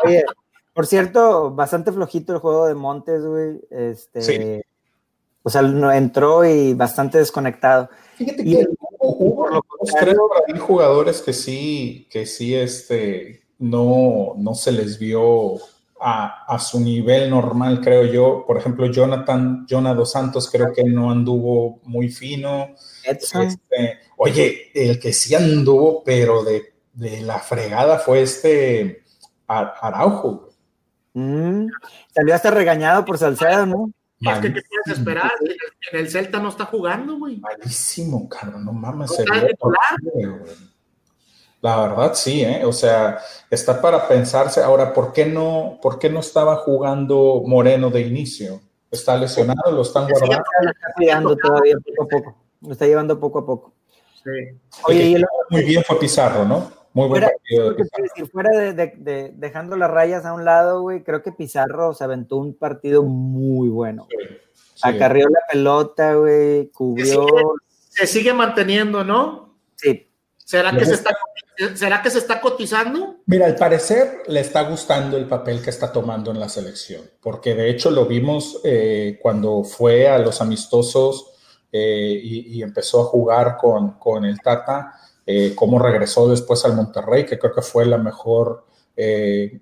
[0.03, 0.25] Oye,
[0.73, 3.61] por cierto, bastante flojito el juego de Montes, güey.
[3.69, 4.61] Este, sí.
[5.43, 7.89] O sea, entró y bastante desconectado.
[8.15, 8.67] Fíjate que
[8.99, 9.63] hubo,
[9.99, 15.55] creo, hay jugadores que sí, que sí, este, no, no se les vio
[15.99, 18.43] a, a, su nivel normal, creo yo.
[18.45, 22.75] Por ejemplo, Jonathan, Jonathan Dos Santos, creo que no anduvo muy fino.
[23.03, 29.03] Este, oye, el que sí anduvo, pero de, de la fregada fue este
[29.47, 30.49] Araujo.
[31.13, 31.67] Mm,
[32.13, 33.91] salió hasta regañado por Salcedo, ¿no?
[34.31, 35.31] Es que, ¿qué puedes esperar?
[35.91, 37.37] En el Celta no está jugando, güey.
[37.37, 39.11] Malísimo, cabrón, no mames.
[41.61, 42.65] La verdad, sí, ¿eh?
[42.65, 44.61] O sea, está para pensarse.
[44.61, 48.59] Ahora, ¿por qué no, por qué no estaba jugando Moreno de inicio?
[48.91, 49.71] ¿Está lesionado?
[49.71, 50.43] ¿Lo están guardando?
[50.61, 52.35] Lo está cuidando todavía poco a poco.
[52.61, 53.73] Lo está llevando poco a poco.
[54.23, 54.59] Sí.
[54.83, 56.82] Oye, y muy bien fue Pizarro, ¿no?
[56.93, 57.73] Muy buen partido.
[57.73, 62.37] De fuera de, dejando las rayas a un lado, güey, creo que Pizarro se aventó
[62.37, 64.07] un partido muy bueno.
[64.81, 67.25] Acarrió la pelota, güey, cubrió.
[67.89, 69.55] Se sigue, manteniendo, ¿no?
[69.75, 70.07] Sí.
[70.37, 71.11] ¿Será que, se está,
[71.73, 73.17] ¿Será que se está cotizando?
[73.25, 77.55] Mira, al parecer le está gustando el papel que está tomando en la selección, porque
[77.55, 81.31] de hecho lo vimos eh, cuando fue a los amistosos
[81.71, 84.93] eh, y, y, empezó a jugar con, con el Tata
[85.25, 89.59] eh, cómo regresó después al Monterrey, que creo que fue la mejor, eh,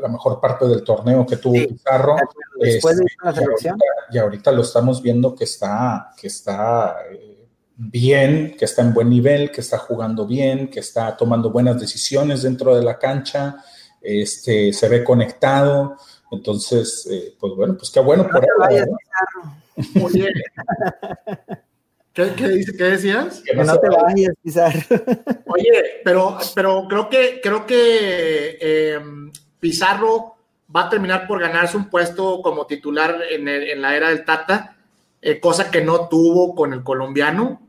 [0.00, 2.16] la mejor parte del torneo que tuvo Pizarro.
[2.58, 3.78] Después de este, la selección.
[4.10, 9.10] Y ahorita, lo estamos viendo que está, que está eh, bien, que está en buen
[9.10, 13.62] nivel, que está jugando bien, que está tomando buenas decisiones dentro de la cancha,
[14.00, 15.96] este, se ve conectado.
[16.30, 18.86] Entonces, pues bueno, pues qué bueno por él.
[22.16, 23.42] ¿Qué, dice, ¿Qué, decías?
[23.44, 24.80] Que no, te vayas, Pizarro.
[25.48, 28.98] Oye, pero, pero creo que, creo que eh,
[29.60, 30.34] Pizarro
[30.74, 34.78] va a terminar por ganarse un puesto como titular en, la era del Tata,
[35.20, 37.60] eh, cosa que no tuvo con el colombiano.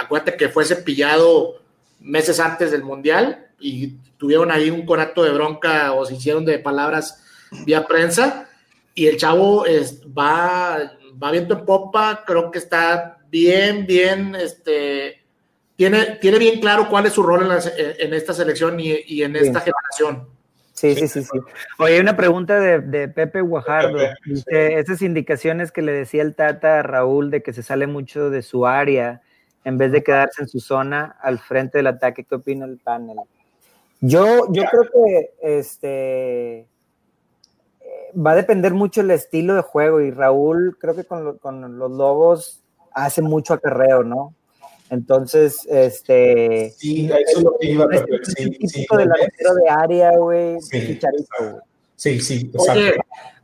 [0.00, 1.56] acuérdate que fue cepillado
[1.98, 6.60] meses antes del Mundial y tuvieron ahí un conato de bronca o se hicieron de
[6.60, 7.24] palabras
[7.66, 8.48] vía prensa.
[8.94, 10.78] Y el chavo es, va,
[11.20, 15.22] va viento en popa, creo que está bien, bien, este,
[15.74, 20.28] tiene, tiene bien claro cuál es su rol en, esta selección y, en esta generación.
[20.74, 21.38] Sí, sí, sí, sí.
[21.78, 23.98] Oye, una pregunta de, Pepe Guajardo.
[24.24, 28.30] Dice, esas indicaciones que le decía el Tata a Raúl de que se sale mucho
[28.30, 29.22] de su área
[29.64, 33.16] en vez de quedarse en su zona al frente del ataque, ¿qué opina el panel?
[34.00, 36.66] Yo, yo creo que este
[38.14, 41.90] va a depender mucho el estilo de juego y Raúl creo que con, con los
[41.90, 42.61] Lobos
[42.94, 44.34] hace mucho acarreo, ¿no?
[44.90, 46.74] Entonces, este.
[46.76, 48.20] Sí, eso es lo que iba a decir.
[48.36, 50.60] sí, típico delantero de área, güey.
[50.60, 50.98] Sí,
[51.96, 52.50] sí, sí.
[52.56, 52.94] Oye,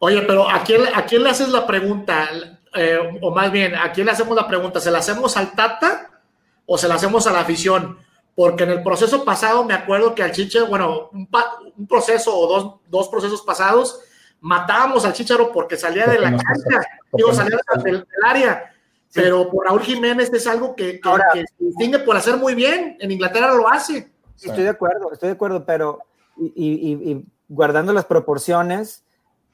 [0.00, 2.28] oye, pero ¿a quién, ¿a quién le haces la pregunta?
[2.74, 4.80] Eh, o más bien, ¿a quién le hacemos la pregunta?
[4.80, 6.20] ¿Se la hacemos al Tata
[6.66, 7.98] o se la hacemos a la afición?
[8.34, 11.28] Porque en el proceso pasado me acuerdo que al Chiche, bueno, un,
[11.76, 14.00] un proceso o dos, dos procesos pasados,
[14.40, 16.80] matábamos al Chicharo porque salía de la cancha,
[17.12, 18.72] digo, salía del, área.
[19.14, 21.00] Pero por Raúl Jiménez es algo que,
[21.32, 22.96] se distingue por hacer muy bien.
[23.00, 24.10] En Inglaterra lo hace.
[24.36, 26.00] Estoy de acuerdo, estoy de acuerdo, pero
[26.36, 29.02] y, guardando las proporciones,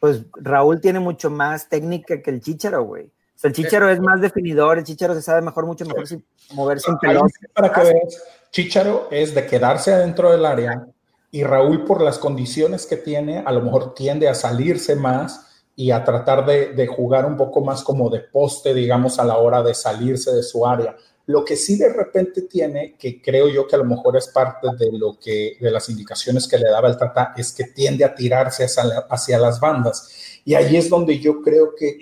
[0.01, 3.07] pues Raúl tiene mucho más técnica que el Chicharo, güey.
[3.07, 6.25] O sea, el Chicharo es más definidor, el Chicharo se sabe mejor, mucho mejor sin
[6.53, 7.35] moverse en pelota.
[7.55, 10.87] Para que veas, Chicharo es de quedarse adentro del área,
[11.31, 15.91] y Raúl por las condiciones que tiene, a lo mejor tiende a salirse más y
[15.91, 19.75] a tratar de, jugar un poco más como de poste, digamos, a la hora de
[19.75, 20.97] salirse de su área.
[21.27, 24.69] Lo que sí de repente tiene, que creo yo que a lo mejor es parte
[24.79, 28.15] de lo que, de las indicaciones que le daba el Tata, es que tiende a
[28.15, 30.41] tirarse hacia, hacia las bandas.
[30.45, 31.99] Y ahí es donde yo creo que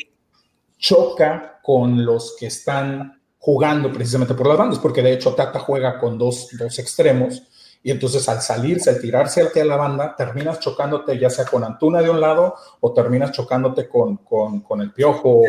[0.77, 5.99] choca con los que están jugando precisamente por las bandas, porque de hecho Tata juega
[5.99, 7.43] con dos, dos extremos
[7.85, 12.01] y entonces al salirse, al tirarse hacia la banda, terminas chocándote ya sea con Antuna
[12.01, 15.43] de un lado o terminas chocándote con, con, el Piojo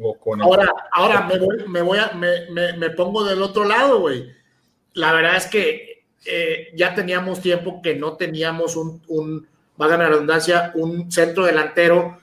[0.00, 0.46] o con, el...
[0.46, 4.30] Ahora, ahora me, voy, me, voy a, me, me, pongo del otro lado, güey.
[4.92, 10.08] La verdad es que eh, ya teníamos tiempo que no teníamos un, un valga la
[10.08, 12.18] redundancia, un centro delantero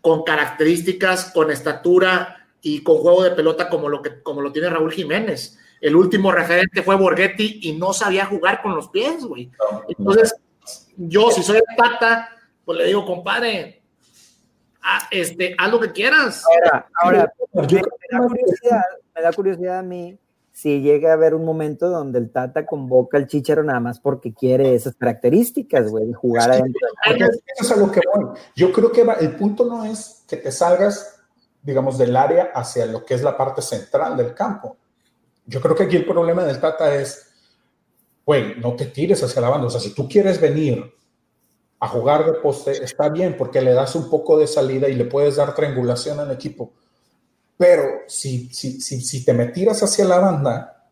[0.00, 4.70] con características, con estatura y con juego de pelota como lo, que, como lo tiene
[4.70, 5.58] Raúl Jiménez.
[5.84, 9.50] El último referente fue Borghetti y no sabía jugar con los pies, güey.
[9.86, 10.34] Entonces,
[10.96, 12.30] yo, si soy el pata,
[12.64, 13.82] pues le digo, compadre,
[15.10, 16.42] este, haz lo que quieras.
[16.46, 17.62] Ahora, ahora me,
[19.22, 20.18] da curiosidad, a mí
[20.52, 24.32] si llega a haber un momento donde el Tata convoca al Chicharo nada más porque
[24.32, 26.80] quiere esas características, güey, de jugar adentro.
[27.04, 28.28] Eso es a lo que voy.
[28.56, 31.20] Yo creo que el punto no es que te salgas,
[31.60, 34.78] digamos, del área hacia lo que es la parte central del campo.
[35.46, 37.30] Yo creo que aquí el problema del Tata es,
[38.24, 39.66] güey, no te tires hacia la banda.
[39.66, 40.92] O sea, si tú quieres venir
[41.80, 45.04] a jugar de poste, está bien porque le das un poco de salida y le
[45.04, 46.72] puedes dar triangulación al equipo.
[47.56, 50.88] Pero si, si, si, si te me tiras hacia la banda,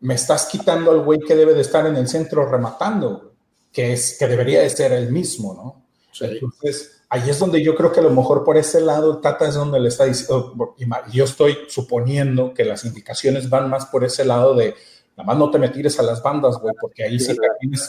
[0.00, 3.34] me estás quitando al güey que debe de estar en el centro rematando,
[3.72, 5.86] que, es, que debería de ser el mismo, ¿no?
[6.26, 9.54] Entonces, ahí es donde yo creo que a lo mejor por ese lado Tata es
[9.54, 10.74] donde le está diciendo,
[11.12, 14.74] yo estoy suponiendo que las indicaciones van más por ese lado de,
[15.16, 17.36] nada más no te me tires a las bandas, güey, porque ahí sí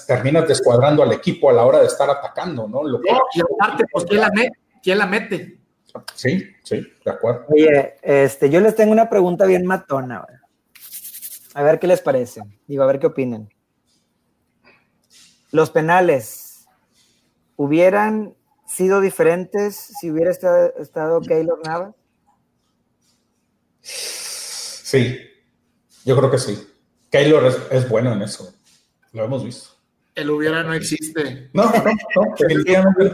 [0.05, 2.83] terminas, descuadrando al equipo a la hora de estar atacando, ¿no?
[2.83, 4.59] Lo y aparte, pues, ¿quién la, mete?
[4.81, 5.59] ¿quién la mete?
[6.13, 7.45] Sí, sí, de acuerdo.
[7.49, 10.37] Oye, este, yo les tengo una pregunta bien matona, güey.
[11.55, 12.41] A ver qué les parece.
[12.67, 13.49] Digo, a ver qué opinan.
[15.51, 16.67] Los penales,
[17.55, 18.35] ¿hubieran
[18.67, 21.95] sido diferentes si hubiera estado, estado Keylor Navas?
[23.81, 25.19] Sí,
[26.05, 26.67] yo creo que sí.
[27.09, 28.53] Keylor es, es bueno en eso.
[29.13, 29.76] Lo hemos visto.
[30.17, 31.51] El hubiera no existe.
[31.53, 31.83] No, no,
[32.15, 33.11] no, definitivamente,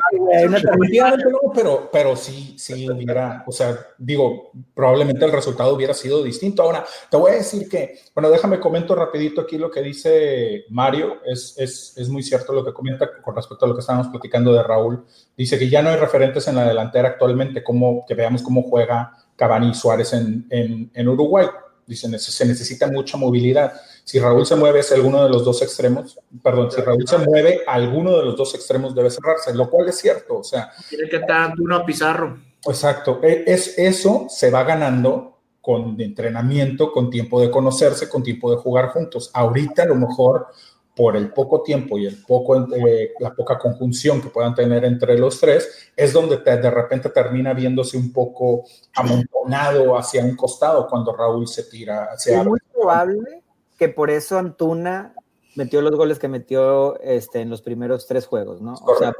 [1.29, 6.63] no, pero, pero sí, sí hubiera, o sea, digo, probablemente el resultado hubiera sido distinto.
[6.63, 11.17] Ahora, te voy a decir que, bueno, déjame comento rapidito aquí lo que dice Mario,
[11.25, 14.53] es, es, es muy cierto lo que comenta con respecto a lo que estábamos platicando
[14.53, 15.03] de Raúl.
[15.35, 19.11] Dice que ya no hay referentes en la delantera actualmente, como que veamos cómo juega
[19.35, 21.47] Cavani y Suárez en, en, en Uruguay.
[21.85, 23.73] Dicen, se necesita mucha movilidad.
[24.03, 27.61] Si Raúl se mueve hacia alguno de los dos extremos, perdón, si Raúl se mueve,
[27.65, 30.39] alguno de los dos extremos debe cerrarse, lo cual es cierto.
[30.39, 32.37] O sea, tiene que estar uno a Pizarro.
[32.65, 33.19] Exacto.
[33.23, 38.57] E, es, eso se va ganando con entrenamiento, con tiempo de conocerse, con tiempo de
[38.57, 39.31] jugar juntos.
[39.33, 40.47] Ahorita a lo mejor
[40.95, 45.17] por el poco tiempo y el poco, eh, la poca conjunción que puedan tener entre
[45.17, 51.15] los tres, es donde de repente termina viéndose un poco amontonado hacia un costado cuando
[51.15, 52.41] Raúl se tira hacia...
[52.41, 53.42] Es muy probable
[53.77, 55.13] que por eso Antuna
[55.55, 58.73] metió los goles que metió este, en los primeros tres juegos, ¿no?
[58.73, 59.13] o sea,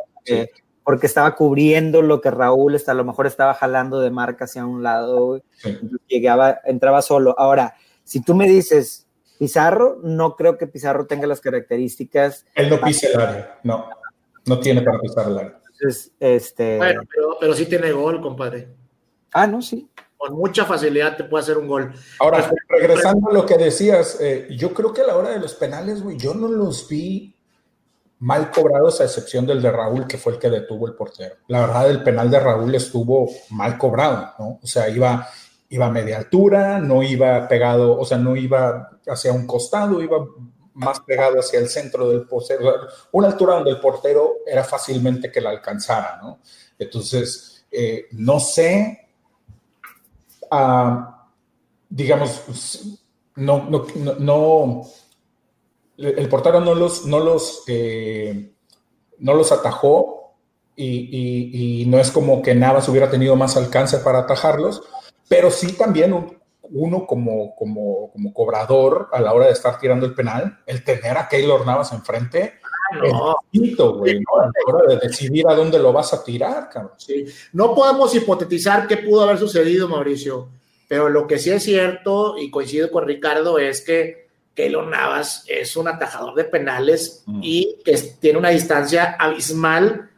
[0.84, 4.66] porque, estaba cubriendo lo que Raúl está, a lo mejor estaba jalando de marca hacia
[4.66, 5.41] un lado,
[6.08, 7.36] llegaba, entraba solo.
[7.38, 9.08] Ahora, si tú me dices,
[9.39, 12.45] Pizarro, no creo que Pizarro tenga las características.
[12.56, 13.88] Él no pisa el área, no,
[14.45, 15.62] no tiene para pisar el área.
[16.20, 16.78] este...
[16.78, 18.68] Bueno, pero, pero sí tiene gol, compadre.
[19.32, 19.89] Ah, no, sí
[20.24, 21.93] con mucha facilidad te puede hacer un gol.
[22.17, 25.53] Ahora, regresando a lo que decías, eh, yo creo que a la hora de los
[25.53, 27.36] penales, güey, yo no los vi
[28.19, 31.36] mal cobrados a excepción del de Raúl, que fue el que detuvo el portero.
[31.47, 34.59] La verdad, el penal de Raúl estuvo mal cobrado, ¿no?
[34.63, 35.28] O sea, iba,
[35.67, 40.26] iba a media altura, no iba pegado, o sea, no iba hacia un costado, iba
[40.76, 42.74] más pegado hacia el centro del portero,
[43.11, 46.39] una altura donde el portero era fácilmente que la alcanzara, ¿no?
[46.80, 49.03] Entonces, eh, no sé,
[51.89, 52.99] digamos,
[53.36, 53.86] no, no,
[54.20, 54.84] no,
[55.97, 58.54] el portero no los, no los, eh,
[59.20, 60.36] no los atajó
[60.76, 64.82] y, no es como que Navas hubiera tenido más alcance para atajarlos,
[65.28, 70.16] pero sí también uno como, como, como cobrador a la hora de estar tirando el
[70.16, 72.54] penal, el tener a Keylor Navas enfrente,
[72.91, 73.36] no.
[73.51, 74.41] es güey, ¿no?
[74.41, 76.93] A la hora de decidir a dónde lo vas a tirar, cabrón.
[76.97, 77.25] Sí.
[77.53, 80.49] No podemos hipotetizar qué pudo haber sucedido, Mauricio,
[80.88, 85.75] pero lo que sí es cierto, y coincido con Ricardo, es que Keylor Navas es
[85.75, 87.39] un atajador de penales mm.
[87.41, 90.09] y que tiene una distancia abismal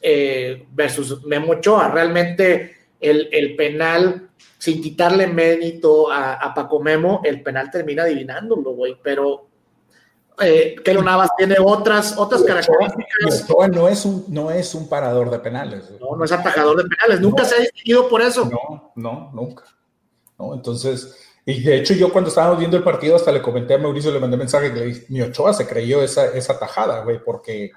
[0.00, 1.88] eh, versus Memo Ochoa.
[1.88, 4.30] Realmente el, el penal
[4.62, 9.48] sin quitarle mérito a, Paco Memo, el penal termina adivinándolo, güey, pero
[10.40, 13.46] eh, Kelo Navas tiene otras, otras características.
[13.70, 15.90] No es, un, no es un parador de penales.
[16.00, 18.48] No, no es atajador de penales, nunca se ha distinguido por eso.
[18.50, 19.64] No, no, nunca.
[20.38, 23.78] No, entonces, y de hecho yo cuando estábamos viendo el partido hasta le comenté a
[23.78, 27.22] Mauricio, le mandé mensaje que le dije, mi Ochoa se creyó esa, esa tajada, güey,
[27.22, 27.70] porque...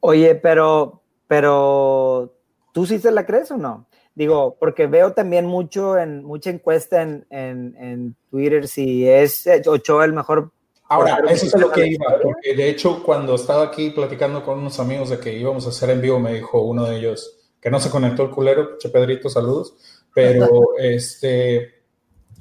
[0.00, 2.34] Oye, pero, pero,
[2.72, 3.86] ¿tú sí se la crees o no?
[4.16, 10.14] Digo, porque veo también mucho en mucha encuesta en, en, Twitter si es Ochoa el
[10.14, 10.52] mejor.
[10.88, 14.78] Ahora, eso es lo que iba, porque de hecho cuando estaba aquí platicando con unos
[14.78, 17.80] amigos de que íbamos a hacer en vivo, me dijo uno de ellos que no
[17.80, 19.74] se conectó el culero, che Pedrito, saludos,
[20.14, 21.74] pero este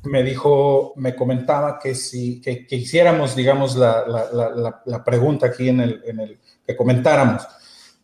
[0.04, 5.80] me dijo, me comentaba que si que, hiciéramos, digamos, la, la, la, pregunta aquí en
[5.80, 7.42] el, en el que comentáramos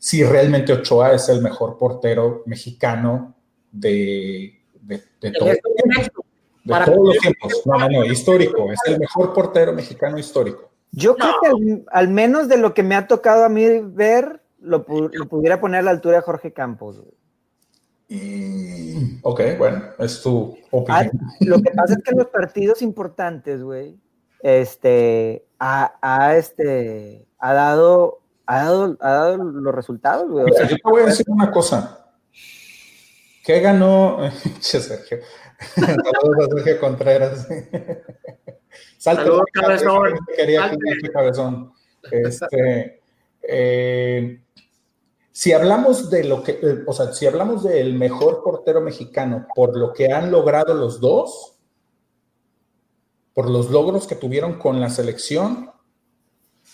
[0.01, 3.35] si realmente Ochoa es el mejor portero mexicano
[3.71, 5.61] de, de, de, todo, este
[6.63, 7.61] de todos los tiempos.
[7.65, 8.71] No, no, no, histórico.
[8.71, 10.69] Es el mejor portero mexicano histórico.
[10.91, 14.85] Yo creo que al, menos de lo que me ha tocado a mí ver, lo,
[14.85, 17.01] pudiera poner a la altura de Jorge Campos.
[18.09, 21.11] Y, ok, bueno, es tu opinión.
[21.13, 23.97] Ah, lo que pasa es que en los partidos importantes, güey,
[24.41, 30.45] este, ha, este, ha dado, ha dado, ha dado los resultados, güey.
[30.45, 32.01] yo te voy a decir una cosa.
[33.43, 34.19] ¿Qué ganó?
[34.59, 35.19] Sergio.
[35.75, 37.47] Saludos a Sergio Contreras.
[38.97, 40.19] Saludos, cabezón.
[40.35, 40.71] Quería
[41.13, 41.73] cabezón.
[42.09, 43.01] Este,
[43.41, 44.43] eh,
[45.31, 49.77] si hablamos de lo que, eh, o sea, si hablamos del mejor portero mexicano por
[49.77, 51.57] lo que han logrado los dos,
[53.33, 55.71] por los logros que tuvieron con la selección,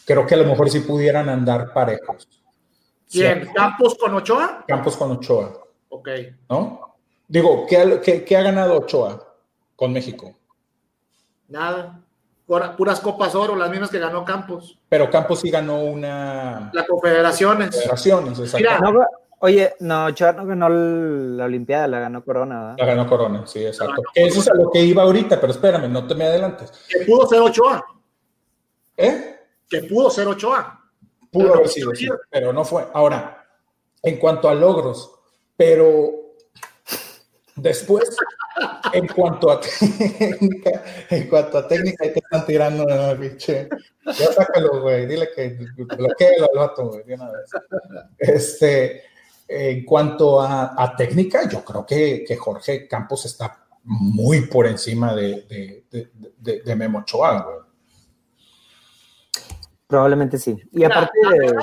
[0.06, 2.28] creo que a lo mejor sí pudieran andar parejos.
[3.10, 3.50] ¿Quién?
[3.54, 4.66] ¿Campos con Ochoa?
[4.68, 5.54] Campos con Ochoa.
[5.90, 6.10] Ok.
[6.50, 6.97] ¿No?
[7.28, 9.36] Digo, ¿qué, ha ganado Ochoa
[9.75, 10.34] con México?
[11.47, 12.01] Nada.
[12.45, 14.80] Puras copas oro, las mismas que ganó Campos.
[14.88, 16.71] Pero Campos sí ganó una.
[16.73, 17.71] La Confederaciones.
[17.71, 19.05] Confederaciones, exacto.
[19.39, 22.61] oye, no, Ochoa no ganó la Olimpiada, la ganó Corona.
[22.61, 22.75] ¿verdad?
[22.78, 24.01] La ganó Corona, sí, exacto.
[24.13, 26.71] Eso es a lo que iba ahorita, pero espérame, no te me adelantes.
[26.88, 27.86] Que pudo ser Ochoa.
[28.95, 29.41] ¿Eh?
[29.69, 30.86] Que pudo ser Ochoa.
[31.30, 32.88] Pudo haber sido, sí, pero no fue.
[32.93, 33.45] Ahora,
[34.01, 35.11] en cuanto a logros,
[35.57, 36.26] pero
[37.58, 38.16] después,
[38.93, 43.70] en cuanto a técnica, en cuanto a técnica, ahí te están tirando de biche.
[44.05, 47.51] Ya sácalo, güey, dile que bloquee al vato, güey, de una vez.
[48.18, 49.03] Este,
[49.47, 55.41] en cuanto a, técnica, yo creo que, que, Jorge Campos está muy por encima de,
[55.43, 57.68] de, de, de Memo Ochoa, güey.
[59.88, 60.58] Probablemente sí.
[60.74, 61.53] Y aparte de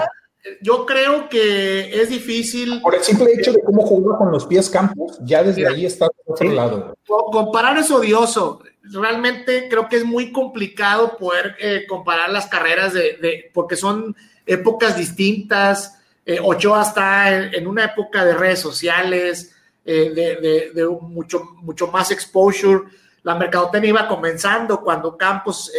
[0.60, 2.80] yo creo que es difícil.
[2.82, 6.08] Por el simple hecho de cómo juega con los pies Campos, ya desde ahí está
[6.08, 6.96] por otro lado.
[7.06, 8.60] Comparar es odioso.
[8.82, 14.14] Realmente creo que es muy complicado poder eh, comparar las carreras de, porque son
[14.44, 15.98] épocas distintas.
[16.26, 19.54] Eh, Ochoa está en, una época de redes sociales,
[19.86, 22.82] eh, de, mucho, mucho más exposure.
[23.22, 25.72] La mercadotecnia iba comenzando cuando Campos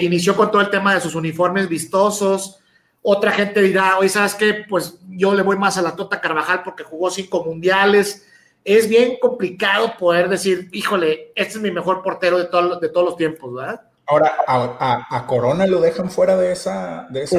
[0.00, 2.58] inició con todo el tema de sus uniformes vistosos
[3.08, 4.64] otra gente dirá, oye, ¿sabes qué?
[4.68, 8.26] Pues yo le voy más a la Tota Carvajal porque jugó cinco mundiales.
[8.64, 12.44] Es bien complicado poder decir, híjole, este es mi mejor portero de,
[12.80, 13.80] de todos los tiempos, ¿verdad?
[14.08, 17.36] Ahora, a, Corona lo dejan fuera de esa, de esa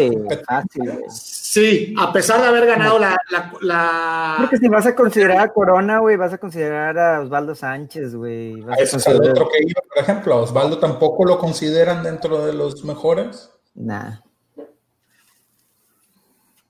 [1.10, 3.18] sí, a pesar de haber ganado la,
[3.60, 8.16] la, Porque si vas a considerar a Corona, güey, vas a considerar a Osvaldo Sánchez,
[8.16, 8.66] güey.
[8.78, 10.34] Ese es el otro que iba, por ejemplo.
[10.36, 13.50] ¿A Osvaldo tampoco lo consideran dentro de los mejores?
[13.76, 14.27] Nah.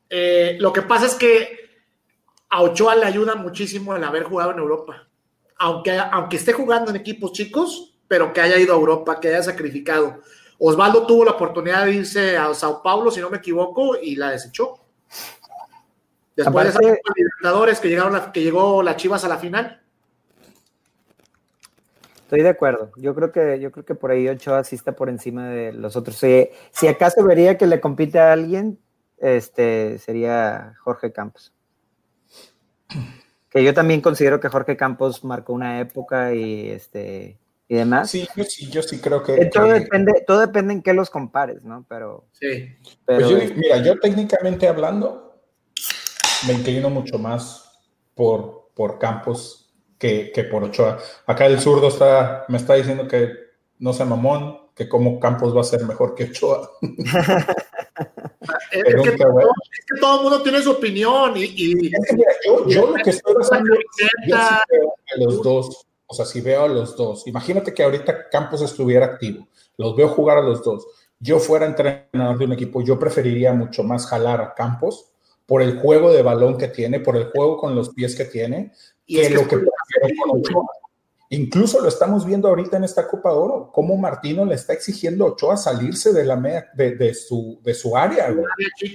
[0.09, 1.67] Eh, lo que pasa es que
[2.49, 5.07] a Ochoa le ayuda muchísimo el haber jugado en Europa.
[5.59, 9.43] aunque, aunque esté jugando en equipos chicos, pero que haya ido a Europa, que haya
[9.43, 10.21] sacrificado.
[10.59, 14.31] Osvaldo tuvo la oportunidad de irse a Sao Paulo, si no me equivoco, y la
[14.31, 14.79] desechó.
[16.35, 19.81] Después de esos Libertadores que llegaron que llegó la Chivas a la final.
[22.21, 22.91] Estoy de acuerdo.
[22.97, 25.95] Yo creo que, yo creo que por ahí Ochoa sí está por encima de los
[25.95, 26.17] otros.
[26.17, 28.77] Si, si acaso vería que le compite a alguien,
[29.17, 31.53] este sería Jorge Campos.
[33.49, 37.37] Que yo también considero que Jorge Campos marcó una época y este
[37.67, 38.09] y demás.
[38.09, 41.63] Sí, yo sí, yo sí creo que, todo depende, todo depende en qué los compares,
[41.63, 41.85] ¿no?
[41.87, 42.25] Pero.
[42.31, 42.75] Sí.
[43.05, 45.41] Pero, pues mira, yo técnicamente hablando,
[46.47, 47.69] me inclino mucho más
[48.15, 50.99] por, por Campos que, que por Ochoa.
[51.25, 53.31] Acá el zurdo está, me está diciendo que
[53.79, 56.69] no sea mamón, que como Campos va a ser mejor que Ochoa.
[58.71, 61.91] es, que todo, es, que todo, el mundo tiene su opinión y...
[62.67, 67.27] yo, lo que estoy haciendo es los dos, o sea, si veo a los dos,
[67.27, 69.47] imagínate que ahorita Campos estuviera activo,
[69.77, 70.85] los veo jugar a los dos,
[71.19, 75.11] yo fuera entrenador de un equipo, yo preferiría mucho más jalar a Campos
[75.45, 78.73] por el juego de balón que tiene, por el juego con los pies que tiene,
[79.05, 80.65] y que lo que prefiero con Ochoa.
[81.29, 85.25] Incluso lo estamos viendo ahorita en esta Copa de Oro, cómo Martino le está exigiendo
[85.25, 88.33] a Ochoa salirse de, la de, su, de su área,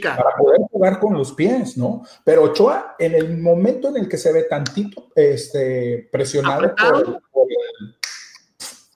[0.02, 2.02] para poder jugar con los pies, ¿no?
[2.24, 7.20] Pero Ochoa, en el momento en el que se ve tantito este, presionado por,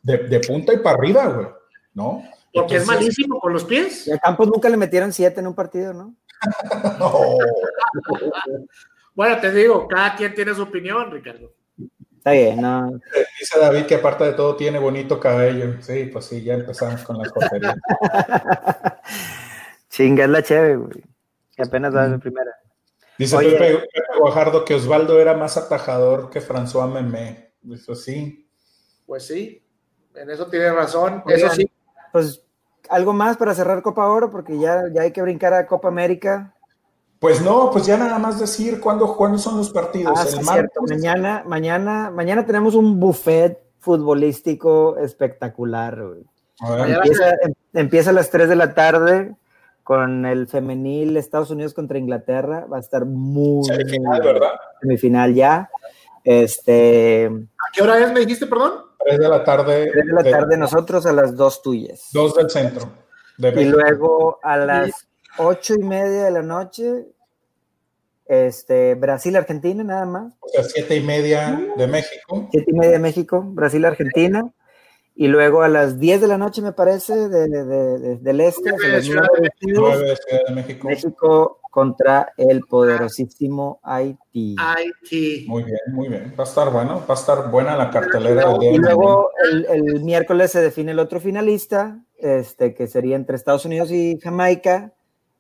[0.03, 1.47] de, punta y para arriba, güey,
[1.93, 2.23] ¿no?
[2.55, 4.07] Porque es malísimo con los pies.
[4.07, 6.15] Y a Campos nunca le metieron siete en un partido, ¿no?
[6.99, 7.37] no.
[9.15, 11.53] bueno, te digo, cada quien tiene su opinión, Ricardo.
[12.27, 12.91] Está bien, no.
[13.39, 15.81] Dice David que aparte de todo tiene bonito cabello.
[15.81, 17.77] Sí, pues sí, ya empezamos con la jotería.
[19.91, 21.05] Chinga, es la chévere, güey.
[21.55, 22.51] Que apenas va de primera.
[23.17, 23.87] Dice Pepe,
[24.19, 27.53] Guajardo que Osvaldo era más atajador que François Memé.
[27.73, 28.51] Eso sí.
[29.07, 29.65] Pues sí,
[30.17, 31.23] en eso tiene razón.
[31.29, 31.71] eso sí.
[32.13, 32.43] Pues
[32.91, 36.56] algo más para cerrar Copa Oro, porque ya, ya hay que brincar a Copa América.
[37.19, 40.13] Pues no, pues ya nada más decir cuándo, cuándo son los partidos.
[40.17, 40.83] Ah, cierto.
[40.83, 45.99] Mañana, mañana, mañana tenemos un buffet futbolístico espectacular.
[46.61, 49.35] Empieza, em, empieza, a las 3 de la tarde
[49.83, 52.67] con el femenil Estados Unidos contra Inglaterra.
[52.71, 53.65] Va a estar muy.
[53.65, 54.51] Semifinal, ¿verdad?
[54.81, 55.71] Semifinal ya.
[56.23, 57.27] Este.
[57.27, 58.73] ¿A qué hora es, me dijiste, perdón?
[59.05, 59.91] 3 de la tarde.
[59.91, 62.09] 3 de la tarde, nosotros a las 2 tuyas.
[62.13, 62.89] 2 del centro.
[63.39, 65.06] y luego a las
[65.39, 67.07] ocho y media de la noche,
[68.27, 70.35] este, Brasil-Argentina nada más.
[70.41, 72.49] O sea, siete y media de México.
[72.51, 74.53] Siete y media de México, Brasil-Argentina.
[75.19, 79.03] Y luego a las 10 de la noche, me parece, de, de, del este, de
[79.03, 79.27] Ciudad
[80.47, 80.89] de México.
[80.89, 84.57] México contra el poderosísimo Haití.
[84.59, 85.47] Haití.
[85.49, 86.35] Muy bien, muy bien.
[86.39, 88.45] Va a estar bueno, va a estar buena la cartelera.
[88.61, 93.65] Y luego el, el, miércoles se define el otro finalista, este, que sería entre Estados
[93.65, 94.93] Unidos y Jamaica.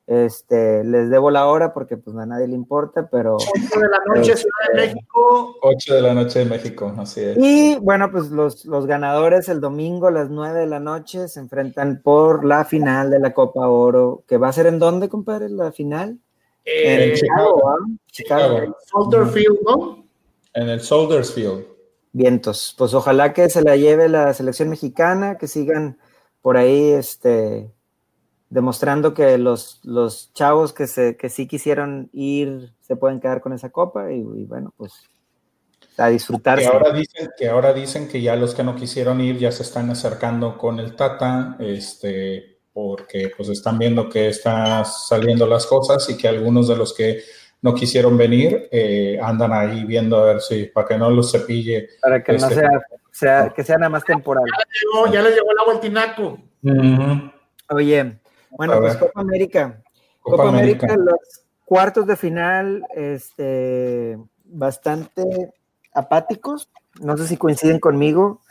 [0.06, 3.36] Este, les debo la hora porque pues a nadie le importa, pero...
[3.36, 5.56] 8 de la noche, este, Ciudad de México.
[5.62, 7.36] 8 de la noche de México, así es.
[7.38, 11.40] Y bueno, pues los, los ganadores el domingo a las 9 de la noche se
[11.40, 15.48] enfrentan por la final de la Copa Oro, que va a ser en dónde, compadre,
[15.48, 16.20] la final?
[16.66, 17.76] en, Chicago, ¿ah?
[18.10, 18.76] Chicago.
[18.86, 20.04] Soldier Field, ¿no?
[20.54, 21.64] En el Soldiers Field.
[22.12, 25.98] Vientos, pues ojalá que se la lleve la selección mexicana, que sigan
[26.40, 27.70] por ahí, este,
[28.50, 33.52] demostrando que los, los chavos que, se, que sí quisieron ir se pueden quedar con
[33.52, 34.92] esa copa y, bueno, pues
[35.98, 36.58] a disfrutar.
[36.58, 39.62] Que ahora, dicen, que ahora dicen que ya los que no quisieron ir ya se
[39.62, 46.08] están acercando con el Tata, este, porque pues están viendo que están saliendo las cosas
[46.10, 47.22] y que algunos de los que
[47.62, 51.88] no quisieron venir eh, andan ahí viendo a ver si, para que no los cepille.
[52.00, 52.70] Para que no este, sea,
[53.10, 54.44] sea, que sea nada más temporal.
[55.10, 56.38] Ya le llegó, el agua al tinaco.
[57.70, 58.20] Oye,
[58.50, 59.82] bueno, pues Copa América.
[60.20, 60.96] Copa, América.
[60.96, 65.52] los cuartos de final, este, bastante
[65.92, 66.70] apáticos.
[67.00, 68.42] No sé si coinciden conmigo.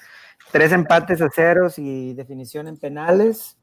[0.52, 3.58] Tres empates a ceros y definición en penales.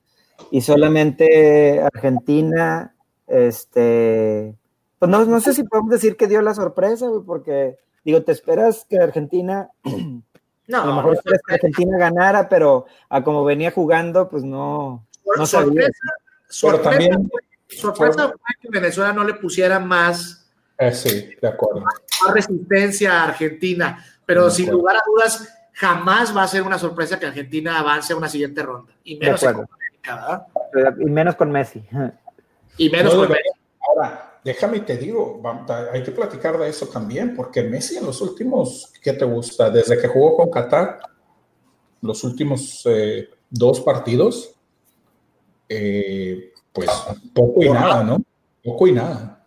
[0.51, 2.95] Y solamente Argentina,
[3.26, 4.57] este,
[4.99, 8.87] pues no, no sé si podemos decir que dio la sorpresa, porque digo, te esperas
[8.89, 14.28] que Argentina, no, a lo mejor esperas que Argentina ganara, pero a como venía jugando,
[14.28, 15.07] pues no,
[15.37, 15.89] no sabía.
[16.53, 17.30] Sorpresa, también,
[17.66, 21.80] sorpresa fue que Venezuela no le pusiera más, eh, sí, de acuerdo.
[21.80, 27.18] más resistencia a Argentina, pero sin lugar a dudas jamás va a ser una sorpresa
[27.18, 28.92] que Argentina avance a una siguiente ronda.
[29.03, 29.66] Y menos, con,
[31.00, 31.82] y menos con Messi.
[32.76, 33.48] Y menos con Messi.
[33.88, 35.40] Ahora, déjame te digo,
[35.90, 39.70] hay que platicar de eso también, porque Messi en los últimos, ¿qué te gusta?
[39.70, 41.00] Desde que jugó con Qatar,
[42.03, 44.55] los últimos eh, dos partidos,
[45.75, 46.91] eh, pues
[47.35, 48.23] poco y nada, ¿no?
[48.62, 49.43] Poco y nada.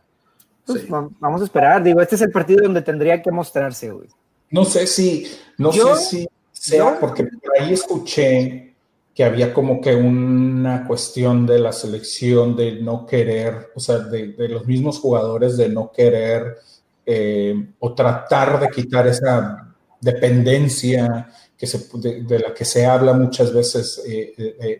[0.65, 4.07] Pues, vamos a esperar, digo, este es el partido donde tendría que mostrarse, güey.
[4.49, 8.73] No sé si, no sé si sea, porque por ahí escuché
[9.13, 14.33] que había como que una cuestión de la selección de no querer, o sea, de,
[14.49, 16.57] los mismos jugadores de no querer
[17.05, 21.29] eh, o tratar de quitar esa dependencia
[21.65, 24.79] que se, de, la que se habla muchas veces eh, eh,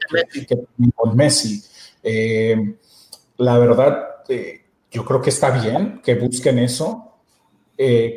[0.93, 1.63] con Messi.
[3.37, 4.23] la verdad,
[4.91, 7.13] yo creo que está bien que busquen eso,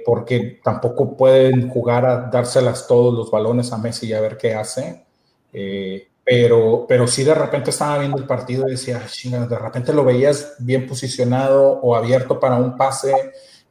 [0.05, 4.55] porque tampoco pueden jugar a dárselas todos los balones a Messi y a ver qué
[4.55, 5.05] hace.
[5.53, 10.05] Eh, pero, pero sí de repente estaba viendo el partido y decía, de repente lo
[10.05, 13.15] veías bien posicionado o abierto para un pase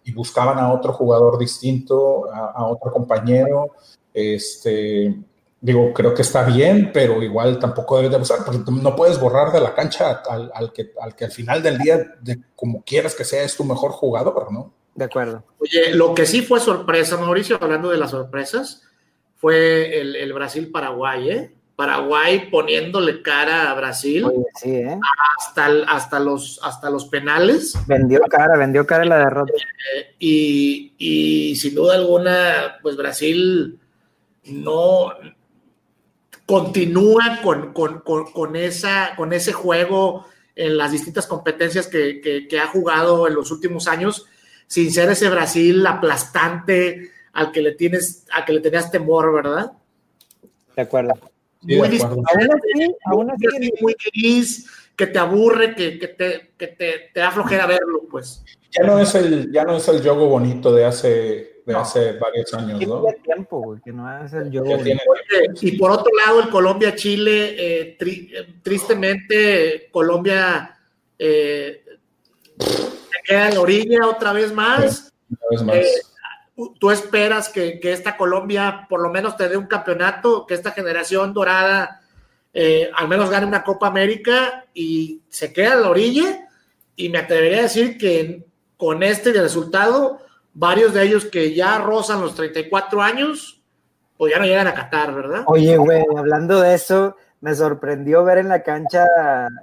[0.03, 3.71] y buscaban a otro jugador distinto, a, otro compañero.
[4.19, 5.15] Este,
[5.61, 9.51] digo, creo que está bien, pero igual tampoco debes de abusar, porque no puedes borrar
[9.51, 13.13] de la cancha al, al, que, al que al final del día, de, como quieras
[13.13, 14.73] que sea, es tu mejor jugador, ¿no?
[14.95, 15.43] De acuerdo.
[15.59, 18.81] Oye, lo que sí fue sorpresa, Mauricio, hablando de las sorpresas,
[19.35, 21.51] fue el, el Brasil-Paraguay, ¿eh?
[21.75, 24.25] Paraguay poniéndole cara a Brasil
[24.63, 24.97] ¿eh?
[25.37, 27.77] hasta, hasta, los, hasta los penales.
[27.85, 29.53] Vendió cara, vendió cara la derrota.
[29.53, 33.79] Eh, y, y, sin duda alguna, pues Brasil
[34.51, 35.11] no
[36.45, 40.25] continúa con, con, con, esa, con ese juego
[40.55, 44.25] en las distintas competencias que, que ha jugado en los últimos años,
[44.65, 49.73] sin ser ese Brasil aplastante al que le tienes, a que le tenías temor, ¿verdad?
[50.75, 51.13] De acuerdo
[51.61, 51.99] muy
[53.05, 57.65] aún así, muy gris, que te aburre, que, que, te, que te, te, da flojera
[57.65, 58.43] verlo, pues.
[58.71, 62.53] Ya no es el, ya no es el yogo bonito de hace, de hace varios
[62.53, 63.03] años, ¿no?
[63.21, 64.77] tiempo, güey, que no es el yogo
[65.61, 67.97] Y por otro lado, el Colombia-Chile, eh,
[68.63, 70.79] tristemente, Colombia
[71.19, 71.83] eh,
[72.57, 75.13] se queda en la orilla otra vez más.
[75.29, 75.75] Una vez más.
[75.75, 80.71] Eh, tú esperas que, esta Colombia por lo menos te dé un campeonato, que esta
[80.71, 82.01] generación dorada
[82.53, 86.47] eh, al menos gane una Copa América y se queda a la orilla.
[86.95, 88.45] Y me atrevería a decir que
[88.77, 90.21] con este resultado,
[90.57, 93.61] varios de ellos que ya rozan los 34 años,
[94.17, 95.43] pues ya no llegan a Qatar, ¿verdad?
[95.45, 99.05] Oye, güey, hablando de eso, me sorprendió ver en la cancha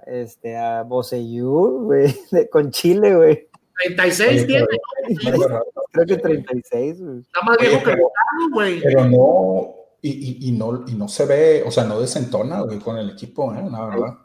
[0.06, 2.14] este, a Boseyú, güey,
[2.52, 3.48] con Chile, güey.
[3.76, 4.66] 36 tiene.
[5.90, 7.00] Creo que 36.
[7.00, 7.96] Está más viejo que
[8.52, 8.80] güey.
[8.80, 12.98] Pero no y, y, no, y no se ve, o sea, no desentona, güey, con
[12.98, 13.64] el equipo, ¿eh?
[13.70, 14.18] La verdad.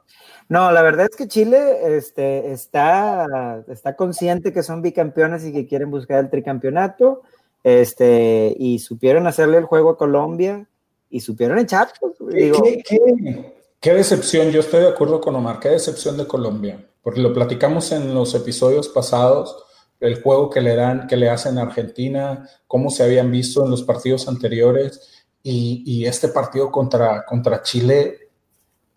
[0.50, 5.68] No, la verdad es que Chile este, está, está consciente que son bicampeones y que
[5.68, 7.22] quieren buscar el tricampeonato.
[7.64, 10.68] Este, y supieron hacerle el juego a Colombia
[11.10, 11.90] y supieron echar.
[12.32, 17.22] ¿Qué, qué, qué, decepción, yo estoy de acuerdo con Omar, qué decepción de Colombia porque
[17.22, 19.64] lo platicamos en los episodios pasados,
[20.00, 23.72] el juego que le dan, que le hacen a Argentina, cómo se habían visto en
[23.72, 28.19] los partidos anteriores y, este partido contra, contra Chile,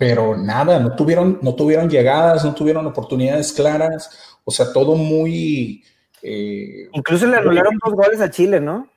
[0.03, 4.11] pero nada, no tuvieron, no tuvieron llegadas, no tuvieron oportunidades claras,
[4.43, 5.85] o sea, todo muy...
[6.21, 8.89] Eh, Incluso le anularon dos goles a Chile, ¿no?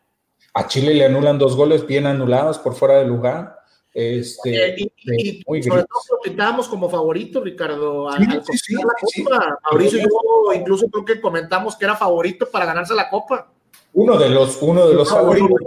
[0.56, 3.56] A Chile le anulan dos goles bien anulados por fuera de lugar.
[3.94, 8.10] Este, y, sobre todo lo pintábamos como favorito, Ricardo.
[8.10, 9.60] Al, la Copa.
[9.70, 13.52] Mauricio yo incluso creo que comentamos que era favorito para ganarse la Copa.
[13.94, 15.60] Uno de los, uno de los favoritos.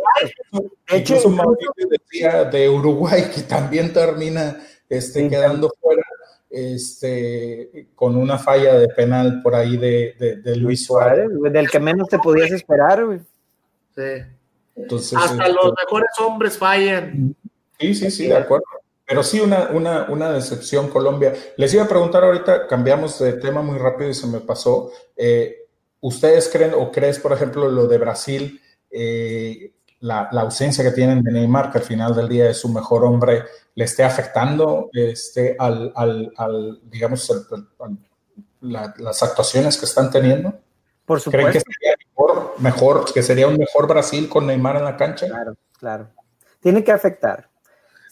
[0.93, 4.59] Incluso Mauricio decía de Uruguay que también termina
[4.89, 6.03] este, quedando fuera
[6.51, 11.29] este, con una falla de penal por ahí de, de, Luis Suárez.
[11.51, 13.21] Del que menos te podías esperar,
[13.95, 14.25] Sí.
[14.77, 17.35] Entonces, Hasta los este, mejores hombres fallan.
[17.81, 18.65] Sí, sí, sí, de acuerdo.
[19.05, 21.35] Pero sí, una, una, una, decepción Colombia.
[21.57, 24.93] Les iba a preguntar ahorita, cambiamos de tema muy rápido y se me pasó.
[25.17, 25.67] Eh,
[26.01, 28.61] ¿Ustedes creen o crees, por ejemplo, lo de Brasil,
[28.91, 32.69] eh, la, la, ausencia que tienen de Neymar, que al final del día es su
[32.69, 33.45] mejor hombre,
[33.75, 37.31] le esté afectando este, al, al, al digamos,
[38.61, 40.55] las actuaciones que están teniendo?
[41.05, 41.31] Por supuesto.
[41.31, 45.27] ¿Creen que sería mejor, mejor, que sería un mejor Brasil con Neymar en la cancha?
[45.27, 46.09] Claro, claro.
[46.61, 47.49] Tiene que afectar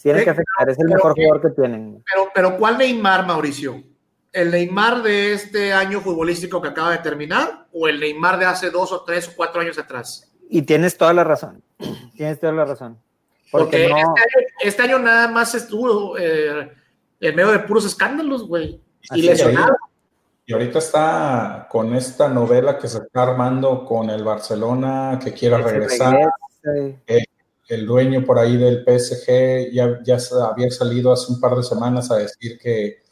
[0.07, 2.05] tiene que afectar, es el mejor jugador que tienen.
[2.09, 3.83] Pero, pero ¿cuál Neymar, Mauricio?
[4.33, 8.71] ¿El Neymar de este año futbolístico que acaba de terminar o el Neymar de hace
[8.71, 10.33] dos o tres o cuatro años atrás?
[10.49, 11.63] Y tienes toda la razón.
[12.17, 12.99] Tienes toda la razón.
[13.51, 13.93] Porque,
[14.63, 16.73] este, año, nada más estuvo eh,
[17.21, 18.81] en medio de puros escándalos, güey.
[19.15, 19.77] Y lesionado.
[20.45, 25.59] Y ahorita está con esta novela que se está armando con el Barcelona, que quiera
[25.59, 26.31] regresar.
[27.07, 27.25] Eh,
[27.69, 30.19] el dueño por ahí del PSG ya, ya
[30.49, 33.03] había salido hace un par de semanas a decir que,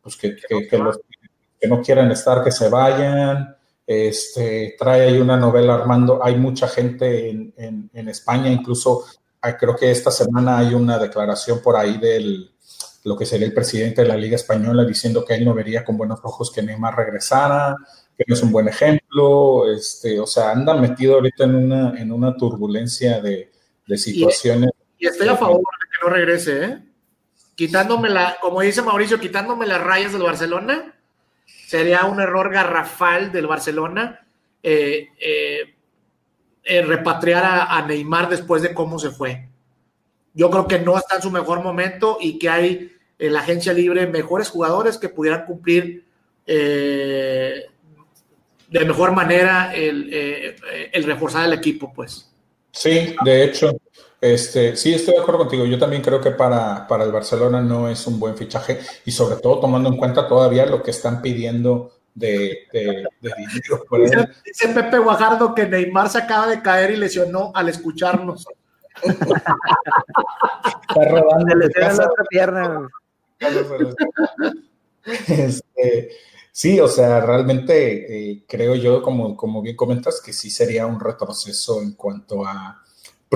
[0.00, 0.36] pues que,
[0.78, 1.00] los
[1.60, 3.55] que no quieren estar, que se vayan.
[3.86, 6.24] Este, trae ahí una novela armando.
[6.24, 7.54] Hay mucha gente en,
[7.92, 9.04] en España, incluso
[9.42, 12.50] ah, creo que esta semana hay una declaración por ahí del,
[13.06, 15.96] lo que sería el presidente de la Liga Española diciendo que él no vería con
[15.96, 17.76] buenos ojos que Neymar regresara,
[18.18, 22.10] que no es un buen ejemplo, este, o sea, anda metido ahorita en una, en
[22.10, 23.52] una turbulencia de,
[23.96, 24.70] situaciones.
[24.98, 26.78] Y, estoy a favor de que no regrese, ¿eh?
[27.54, 30.95] Quitándome la, como dice Mauricio, quitándome las rayas del Barcelona,
[31.66, 34.26] sería un error garrafal del Barcelona
[34.62, 35.08] eh,
[36.64, 39.48] eh, repatriar a Neymar después de cómo se fue.
[40.32, 43.72] Yo creo que no está en su mejor momento y que hay en la agencia
[43.72, 46.04] libre mejores jugadores que pudieran cumplir
[46.46, 47.64] eh,
[48.68, 50.56] de mejor manera eh,
[50.92, 52.30] el, reforzar el equipo, pues.
[52.70, 53.76] Sí, de hecho,
[54.20, 55.64] este, sí estoy de acuerdo contigo.
[55.66, 59.36] Yo también creo que para, para el Barcelona no es un buen fichaje y sobre
[59.36, 63.84] todo tomando en cuenta todavía lo que están pidiendo de, de, dinero.
[64.02, 68.46] Dice, dice, Pepe Guajardo que Neymar se acaba de caer y lesionó al escucharnos.
[69.02, 69.34] Está
[71.10, 72.88] rodando la otra pierna.
[75.28, 76.10] Este,
[76.50, 80.98] sí, o sea, realmente eh, creo yo, como, como bien comentas, que sí sería un
[80.98, 82.82] retroceso en cuanto a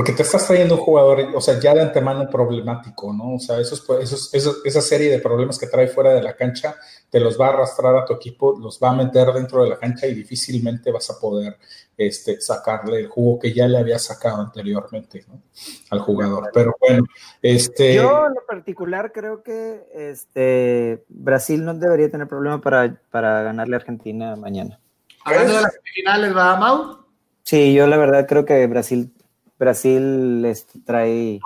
[0.01, 3.35] porque te estás trayendo un jugador, o sea, ya de antemano problemático, ¿no?
[3.35, 3.85] O sea, esos,
[4.33, 6.75] esos, esa serie de problemas que trae fuera de la cancha,
[7.11, 9.79] te los va a arrastrar a tu equipo, los va a meter dentro de la
[9.79, 11.59] cancha y difícilmente vas a poder
[11.99, 15.43] este, sacarle el jugo que ya le había sacado anteriormente ¿no?
[15.91, 16.49] al jugador.
[16.55, 17.05] Pero bueno,
[17.43, 17.97] este...
[17.97, 23.77] Yo en lo particular creo que este, Brasil no debería tener problema para, para ganarle
[23.77, 24.81] a Argentina mañana.
[25.27, 27.01] Hablando de las finales, ¿va, Mau?
[27.43, 29.13] Sí, yo la verdad creo que Brasil
[29.61, 31.39] Brasil este, trae.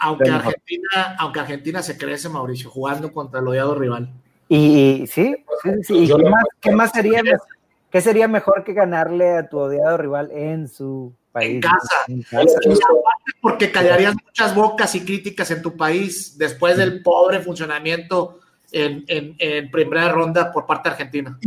[0.00, 4.12] aunque, Argentina, aunque Argentina se crece, Mauricio, jugando contra el odiado rival.
[4.50, 5.34] Y, sí,
[5.82, 6.10] sí,
[6.60, 7.22] qué, más, sería,
[7.90, 11.64] qué sería mejor que ganarle a tu odiado rival en su país?
[12.06, 12.50] En casa.
[13.40, 18.40] Porque callarías muchas bocas y críticas en tu país después del pobre funcionamiento
[18.72, 21.38] en, primera ronda por parte de Argentina.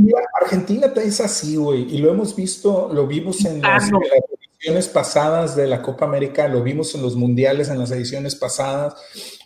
[0.42, 3.92] Argentina es así, güey, y lo hemos visto, lo vimos en las,
[4.58, 8.96] ediciones pasadas de la Copa América, lo vimos en los mundiales, en las ediciones pasadas,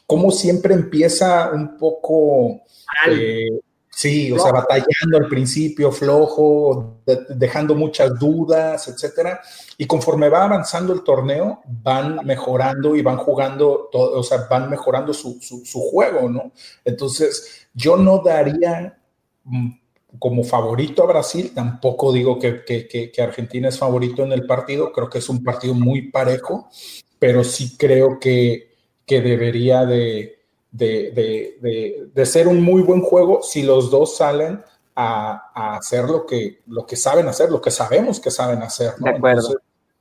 [0.05, 2.61] como siempre empieza un poco,
[3.09, 3.59] eh,
[3.89, 9.41] sí, o sea, batallando al principio, flojo, dejando muchas dudas, etcétera,
[9.77, 14.69] y conforme va avanzando el torneo, van mejorando y van jugando, todo, o sea, van
[14.69, 16.53] mejorando su, su juego, ¿no?
[16.85, 18.97] Entonces, yo no daría
[19.43, 19.80] mm,
[20.19, 25.19] como favorito a Brasil, tampoco digo que, Argentina es favorito en el partido, creo que
[25.19, 26.69] es un partido muy parejo,
[27.17, 28.69] pero sí creo que,
[29.07, 30.39] debería de,
[30.71, 34.63] de, ser un muy buen juego si los dos salen
[34.95, 38.93] a, hacer lo que, lo que saben hacer, lo que sabemos que saben hacer.
[38.97, 39.59] De acuerdo.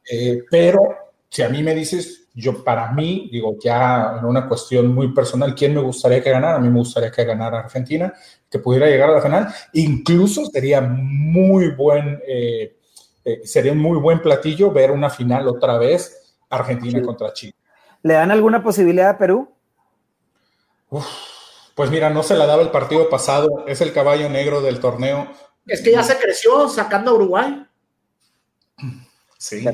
[0.09, 0.81] Eh, pero
[1.29, 5.55] si a mí me dices, yo para mí, digo, ya en una cuestión muy personal,
[5.55, 6.57] ¿quién me gustaría que ganara?
[6.57, 8.12] A mí me gustaría que ganara Argentina,
[8.49, 9.49] que pudiera llegar a la final.
[9.72, 12.76] Incluso sería muy buen, eh,
[13.24, 17.55] eh, sería un muy buen platillo ver una final otra vez, Argentina contra Chile.
[18.03, 19.49] ¿Le dan alguna posibilidad a Perú?
[21.76, 25.28] pues mira, no se la daba el partido pasado, es el caballo negro del torneo.
[25.66, 27.66] Es que ya se creció sacando a Uruguay.
[29.41, 29.64] Sí.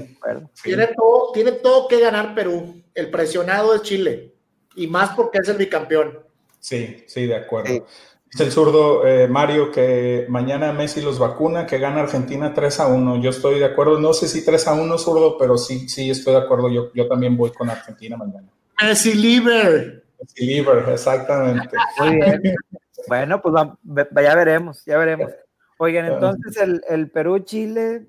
[0.62, 2.84] Tiene, todo, tiene todo que ganar Perú.
[2.94, 4.32] El presionado es Chile.
[4.76, 6.20] Y más porque es el bicampeón.
[6.60, 7.84] Sí, sí, de acuerdo.
[8.30, 12.86] Dice el zurdo eh, Mario que mañana Messi los vacuna, que gana Argentina 3 a
[12.86, 13.20] 1.
[13.20, 13.98] Yo estoy de acuerdo.
[13.98, 16.70] No sé si 3 a 1, zurdo, pero sí, sí estoy de acuerdo.
[16.70, 18.46] Yo, yo también voy con Argentina mañana.
[18.80, 20.04] Messi libre.
[20.20, 21.76] Messi libre, exactamente.
[21.98, 22.54] Muy bien.
[23.08, 23.54] bueno, pues
[24.22, 25.32] ya veremos, ya veremos.
[25.78, 28.06] Oigan, entonces el, el Perú-Chile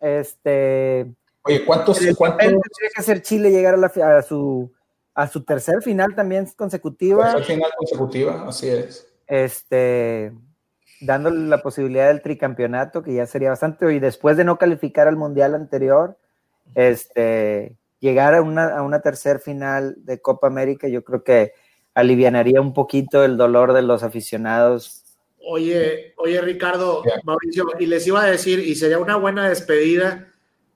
[0.00, 1.12] este.
[1.42, 2.00] Oye, ¿cuántos?
[2.16, 2.40] ¿cuántos?
[2.40, 2.60] Tiene
[2.94, 4.72] que hacer Chile llegar a, su,
[5.14, 7.32] a su tercer final también consecutiva.
[7.32, 9.06] Tercer final consecutiva, así es.
[9.26, 10.32] Este,
[11.00, 15.16] dándole la posibilidad del tricampeonato, que ya sería bastante, y después de no calificar al
[15.16, 16.18] mundial anterior,
[16.74, 21.52] este, llegar a una, a una tercer final de Copa América, yo creo que
[21.94, 25.05] alivianaría un poquito el dolor de los aficionados
[25.48, 30.26] Oye, oye Ricardo, Mauricio, y les iba a decir, y sería una buena despedida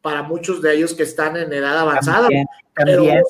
[0.01, 2.29] para muchos de ellos que están en edad avanzada.
[2.75, 3.23] También,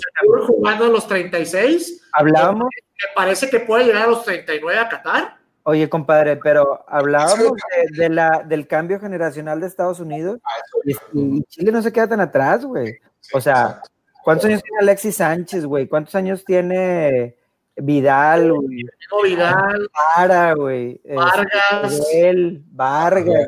[0.46, 2.08] jugando a los 36.
[2.12, 2.68] Hablábamos.
[2.74, 5.38] Me parece que puede llegar a los 39 a Qatar.
[5.62, 7.52] Oye, compadre, pero hablábamos
[7.92, 10.40] de, la, del cambio generacional de Estados Unidos
[10.84, 12.98] y, Chile no se queda tan atrás, güey.
[13.32, 13.80] O sea,
[14.24, 15.86] ¿cuántos años tiene Alexis Sánchez, güey?
[15.86, 17.36] ¿Cuántos años tiene
[17.76, 18.84] Vidal, güey?
[19.24, 19.90] Vidal.
[20.14, 21.00] Para, güey.
[21.04, 22.08] Vargas.
[22.12, 23.46] Él, Vargas.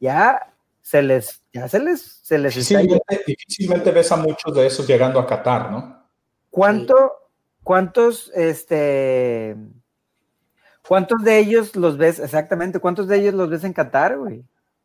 [0.00, 0.52] Ya
[0.82, 5.18] se les, ya se les, se les difícilmente, difícilmente ves a muchos de esos llegando
[5.18, 6.06] a Qatar, ¿no?
[6.50, 7.12] ¿Cuánto,
[7.64, 9.56] cuántos, este
[10.86, 14.44] ¿Cuántos de ellos los ves, exactamente, cuántos de ellos los ves en Qatar, güey?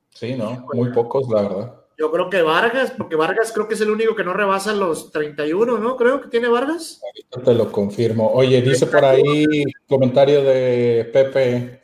[0.09, 1.80] Sí, no, muy pocos, la verdad.
[2.01, 5.11] Yo creo que Vargas, porque Vargas creo que es el único que no rebasa los
[5.11, 5.95] 31, ¿no?
[5.95, 6.99] Creo que tiene Vargas.
[7.03, 8.27] Ahorita te lo confirmo.
[8.31, 9.45] Oye, dice por ahí
[9.87, 11.83] comentario de Pepe.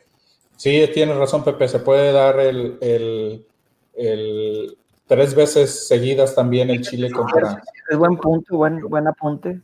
[0.56, 1.68] Sí, tiene razón, Pepe.
[1.68, 3.46] Se puede dar el,
[3.94, 7.62] el, tres veces seguidas también el Chile contra.
[7.88, 9.60] Es buen punto, buen, buen apunte.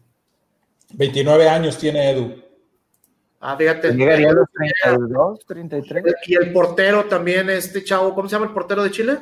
[0.92, 2.32] 29 años tiene Edu.
[3.40, 3.92] Ah, fíjate.
[3.92, 6.04] Llegaría a los 32, 33.
[6.28, 9.18] Y el portero también, este chavo, ¿cómo se llama el portero de Chile?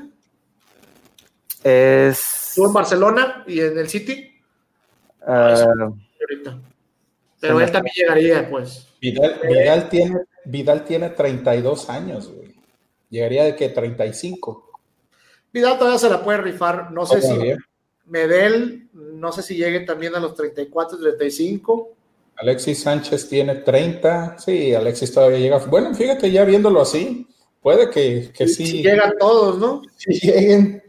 [1.65, 2.49] Es.
[2.49, 4.33] Estuvo en Barcelona y en el City.
[5.27, 5.95] Uh,
[7.41, 8.89] Pero él también llegaría, pues.
[9.01, 12.55] Vidal, Vidal, tiene, Vidal tiene 32 años, güey.
[13.11, 14.71] Llegaría de que 35.
[15.53, 16.91] Vidal todavía se la puede rifar.
[16.93, 17.55] No sé si
[18.07, 21.91] Medel, no sé si llegue también a los 34, 35.
[22.37, 24.39] Alexis Sánchez tiene 30.
[24.39, 25.59] Sí, Alexis todavía llega.
[25.59, 27.27] Bueno, fíjate, ya viéndolo así,
[27.61, 28.83] puede que, que sí.
[28.83, 29.83] llegan todos, ¿no?
[29.97, 30.83] Sí, lleguen.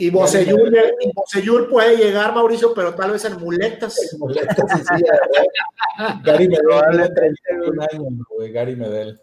[0.00, 4.12] Y Bocellur, puede llegar, Mauricio, pero tal vez en muletas.
[4.12, 5.04] En muletas, sí,
[6.22, 9.20] Gary Medel 31 años, güey, Gary Medel.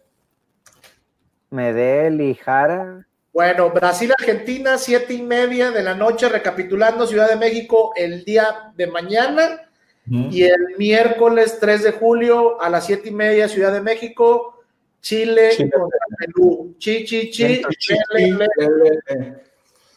[1.50, 3.08] Medel y Jara.
[3.32, 8.88] Bueno, Brasil-Argentina, siete y media de la noche, recapitulando Ciudad de México el día de
[8.88, 9.62] mañana.
[10.08, 14.62] Y el miércoles 3 de julio a las 7 y media, Ciudad de México,
[15.02, 16.76] Chile, contra Perú.
[16.78, 17.62] Chi, chi, chi.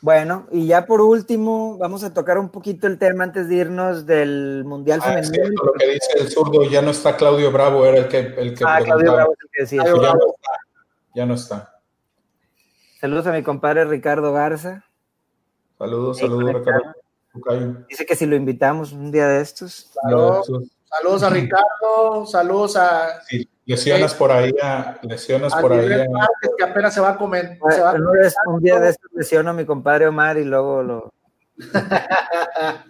[0.00, 4.06] Bueno, y ya por último, vamos a tocar un poquito el tema antes de irnos
[4.06, 5.62] del Mundial ah, femenino.
[5.64, 8.64] lo que dice el zurdo, ya no está Claudio Bravo, era el que, el que
[8.66, 9.84] Ah, Claudio Bravo es el que decía.
[9.84, 10.52] Ya no, está,
[11.14, 11.80] ya no está.
[13.00, 14.84] Saludos a mi compadre Ricardo Garza.
[15.78, 16.94] Saludos, saludos, Ricardo.
[17.88, 19.90] Dice que si lo invitamos un día de estos.
[20.02, 23.20] Saludos, a Ricardo, saludos a.
[23.68, 25.86] lesionas por ahí, a, lesionas por ahí.
[26.56, 28.00] que apenas se va a comentar.
[28.46, 31.12] un día de estos lesiono a mi compadre Omar y luego lo.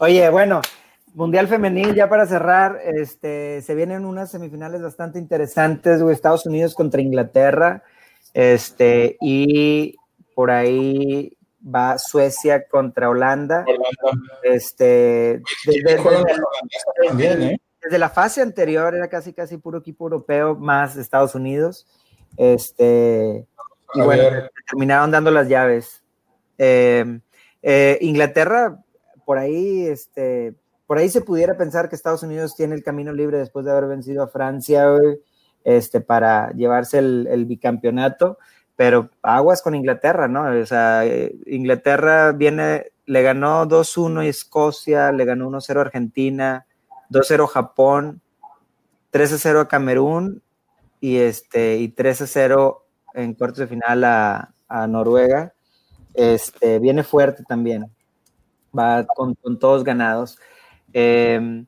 [0.00, 0.60] Oye, bueno,
[1.14, 7.00] Mundial Femenil, ya para cerrar, este, se vienen unas semifinales bastante interesantes, Estados Unidos contra
[7.00, 7.84] Inglaterra,
[8.34, 9.94] este, y
[10.34, 13.64] por ahí va Suecia contra Holanda.
[14.42, 15.40] Este,
[17.30, 17.60] ¿eh?
[17.86, 21.86] Desde, la fase anterior era casi casi puro equipo europeo más Estados Unidos.
[22.36, 23.46] Este,
[23.94, 26.02] y bueno, terminaron dando las llaves.
[26.58, 27.20] Em,
[27.62, 28.82] eh, Inglaterra,
[29.24, 30.54] por ahí, este,
[30.86, 33.86] por ahí se pudiera pensar que Estados Unidos tiene el camino libre después de haber
[33.86, 34.86] vencido a Francia
[35.64, 38.38] este, para llevarse el bicampeonato
[38.76, 40.44] pero aguas con Inglaterra, ¿no?
[40.60, 41.02] O sea,
[41.46, 46.66] Inglaterra viene, le ganó 2-1 a Escocia, le ganó 1-0 a Argentina,
[47.10, 48.20] 2-0 a Japón,
[49.12, 50.42] 3-0 a Camerún
[51.00, 52.78] y, este, y 3-0
[53.14, 54.52] en cuartos de final a,
[54.88, 55.52] Noruega.
[56.14, 57.90] Este, viene fuerte también,
[58.76, 60.38] va con, todos ganados.
[60.92, 61.64] Eh,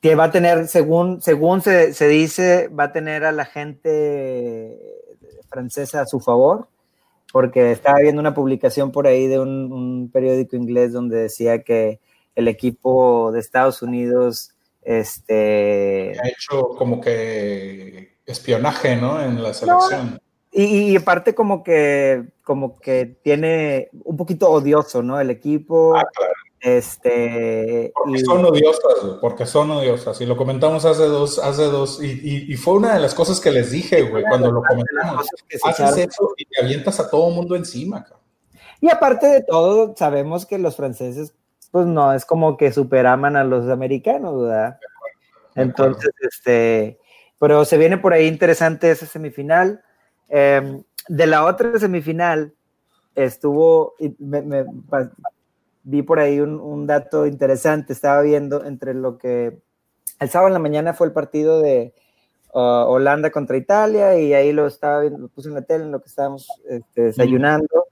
[0.00, 4.78] que va a tener, según, según se, se, dice, va a tener a la gente
[5.50, 6.68] francesa a su favor,
[7.32, 12.00] porque estaba viendo una publicación por ahí de un, periódico inglés donde decía que
[12.40, 19.22] el equipo de Estados Unidos este ha hecho como que espionaje, ¿no?
[19.22, 20.20] En la selección.
[20.52, 25.20] y, aparte como que como que tiene un poquito odioso, ¿no?
[25.20, 25.94] El equipo.
[25.96, 26.32] Ah, claro.
[26.62, 30.20] Este, porque son odiosas, porque son odiosas.
[30.20, 33.70] Y lo comentamos hace dos, hace dos, y, fue una de las cosas que les
[33.70, 35.26] dije, güey, cuando lo comentamos.
[35.64, 38.04] Haces eso y te avientas a todo mundo encima,
[38.80, 41.32] Y aparte de todo, sabemos que los franceses,
[41.70, 44.78] pues no, es como que superaman a los americanos, ¿verdad?
[45.54, 46.98] Entonces, este,
[47.38, 49.82] pero se viene por ahí interesante esa semifinal.
[50.28, 52.54] Em, de la otra semifinal,
[53.14, 54.64] estuvo, me,
[55.82, 59.58] vi por ahí un, dato interesante, estaba viendo entre lo que
[60.18, 61.94] el sábado en la mañana fue el partido de
[62.52, 65.92] uh, Holanda contra Italia y ahí lo estaba viendo, lo puse en la tele en
[65.92, 67.86] lo que estábamos este, desayunando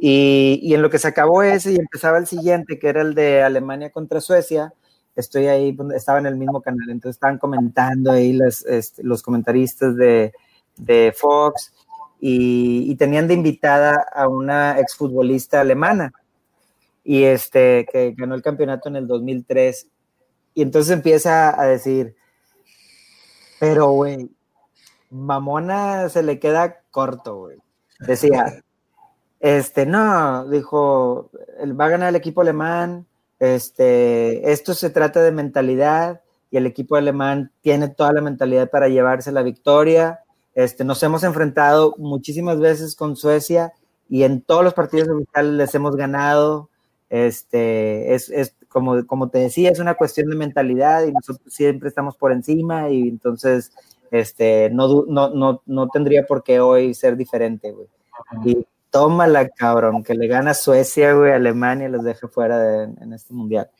[0.00, 3.14] y, y, en lo que se acabó ese y empezaba el siguiente, que era el
[3.14, 4.72] de Alemania contra Suecia,
[5.14, 9.96] estoy ahí, estaba en el mismo canal, entonces estaban comentando ahí los, este, los comentaristas
[9.96, 10.32] de,
[10.76, 11.72] de Fox
[12.20, 16.12] y, tenían de invitada a una exfutbolista alemana
[17.02, 19.88] y este que ganó el campeonato en el 2003
[20.54, 22.14] y entonces empieza a decir
[23.58, 24.30] pero güey
[25.08, 27.56] Mamona se le queda corto güey
[28.00, 28.62] decía
[29.40, 31.30] este no dijo
[31.78, 33.06] va a ganar el equipo alemán
[33.38, 36.20] este esto se trata de mentalidad
[36.50, 40.20] y el equipo alemán tiene toda la mentalidad para llevarse la victoria
[40.54, 43.72] este, nos hemos enfrentado muchísimas veces con Suecia
[44.08, 46.68] y en todos los partidos oficiales les hemos ganado.
[47.08, 51.88] Este, es, es como, como te decía, es una cuestión de mentalidad y nosotros siempre
[51.88, 53.72] estamos por encima y entonces
[54.10, 57.74] este, no, no, no, no tendría por qué hoy ser diferente.
[58.44, 63.70] Y tómala, cabrón, que le gana Suecia, güey, Alemania los deja fuera en este mundial.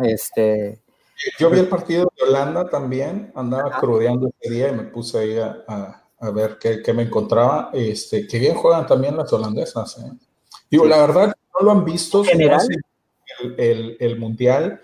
[0.00, 0.80] Este,
[1.38, 5.38] yo vi el partido de Holanda también, andaba crudeando ese día y me puse ahí
[5.38, 7.70] a, a, ver qué, qué, me encontraba.
[7.72, 9.98] Este, que bien juegan también las holandesas.
[9.98, 10.12] ¿eh?
[10.70, 12.22] Digo, la verdad, no lo han visto.
[12.22, 12.60] ¿General?
[13.40, 14.80] El, el, el, Mundial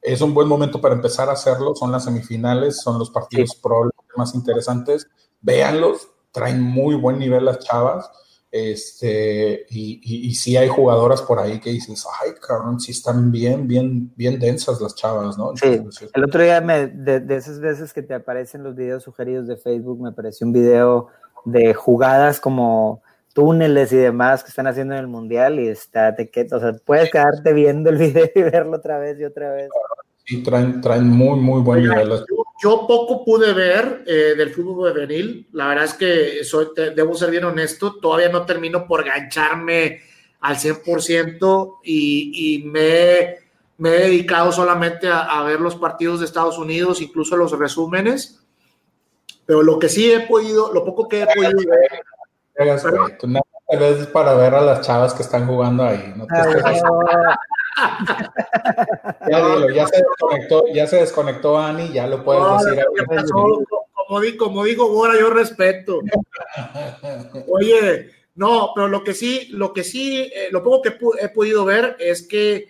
[0.00, 1.74] es un buen momento para empezar a hacerlo.
[1.74, 3.60] Son las semifinales, son los partidos sí.
[4.16, 5.06] más interesantes.
[5.42, 8.10] Véanlos, traen muy buen nivel las chavas.
[8.56, 13.32] Este, y, y, y, sí hay jugadoras por ahí que dices, ay, cabrón, sí están
[13.32, 15.56] bien, bien, bien densas las chavas, ¿no?
[15.56, 15.82] Sí.
[16.14, 19.56] El otro día, me, de, de, esas veces que te aparecen los videos sugeridos de
[19.56, 21.08] Facebook, me apareció un video
[21.44, 23.02] de jugadas como
[23.32, 27.10] túneles y demás que están haciendo en el mundial y está, te, o sea, puedes
[27.10, 29.68] quedarte viendo el video y verlo otra vez y otra vez.
[30.26, 32.08] Sí, traen, traen muy, muy buen nivel.
[32.08, 35.46] Yo, yo, poco pude ver eh, del fútbol juvenil.
[35.52, 37.96] La verdad es que soy, te, debo ser bien honesto.
[37.96, 40.00] Todavía no termino por gancharme
[40.40, 43.36] al 100% y, y me,
[43.78, 48.40] me, he dedicado solamente a, a, ver los partidos de Estados Unidos, incluso los resúmenes.
[49.44, 52.02] Pero lo que sí he podido, lo poco que he podido ver.
[54.12, 56.14] Para ver a las chavas que están jugando ahí.
[56.16, 56.34] No te
[59.30, 62.84] ya dilo, ya se desconectó, ya se desconectó Ani, ya lo puedes no, decir.
[63.92, 66.00] Como, digo, como digo, Bora, yo respeto.
[67.48, 71.64] Oye, no, pero lo que sí, lo que sí, eh, lo poco que he podido
[71.64, 72.68] ver es que,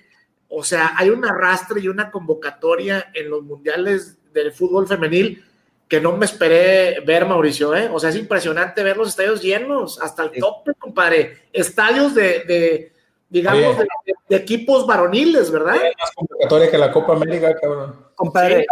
[0.48, 5.44] o sea, hay un arrastre y una convocatoria en los mundiales del fútbol femenil
[5.88, 7.88] que no me esperé ver, Mauricio, ¿eh?
[7.92, 11.42] O sea, es impresionante ver los estadios llenos, hasta el tope, compadre.
[11.52, 12.93] Estadios de, de
[13.28, 13.86] digamos, de,
[14.28, 15.76] de, equipos varoniles, ¿verdad?
[15.76, 17.96] Es más convocatoria que la Copa América, cabrón.
[18.14, 18.66] Compadre, sí.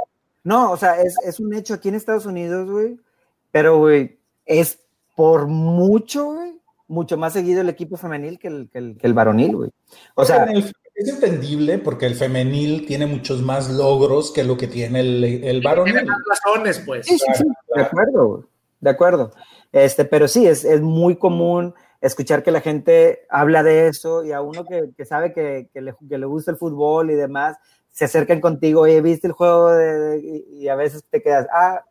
[0.45, 2.97] no, o sea, es, es, un hecho aquí en Estados Unidos, güey,
[3.51, 4.79] pero, güey, es
[5.15, 6.53] por mucho, güey,
[6.89, 9.71] mucho más seguido el equipo femenil que el, que el, que el varonil, güey.
[10.15, 10.47] O sea,
[10.95, 15.61] es entendible porque el femenil tiene muchos más logros que lo que tiene el, el
[15.63, 15.95] varonil.
[15.95, 17.07] Tiene más razones, pues.
[17.07, 17.45] Sí, sí, sí,
[17.75, 18.45] de acuerdo,
[18.81, 19.33] de acuerdo.
[19.73, 24.33] Este, pero sí, es, es muy común escuchar que la gente habla de eso y
[24.33, 27.57] a uno que, que sabe que, que, le, que, le, gusta el fútbol y demás,
[27.91, 29.71] se acercan contigo, oye, ¿viste el juego?
[29.71, 31.85] De, de, y a veces te quedas, ah,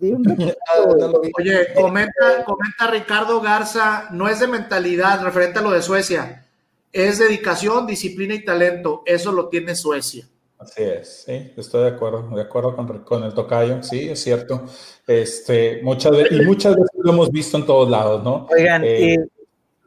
[0.00, 0.24] eh, un
[1.38, 6.44] Oye, comenta, comenta Ricardo Garza, no es de mentalidad referente a lo de Suecia,
[6.92, 10.26] es dedicación, disciplina y talento, eso lo tiene Suecia.
[10.58, 14.64] Así es, sí, estoy de acuerdo, de acuerdo con, con el tocayo, sí, es cierto.
[15.06, 18.48] Este, muchas veces, y muchas veces lo hemos visto en todos lados, ¿no?
[18.50, 19.35] Oigan, eh, y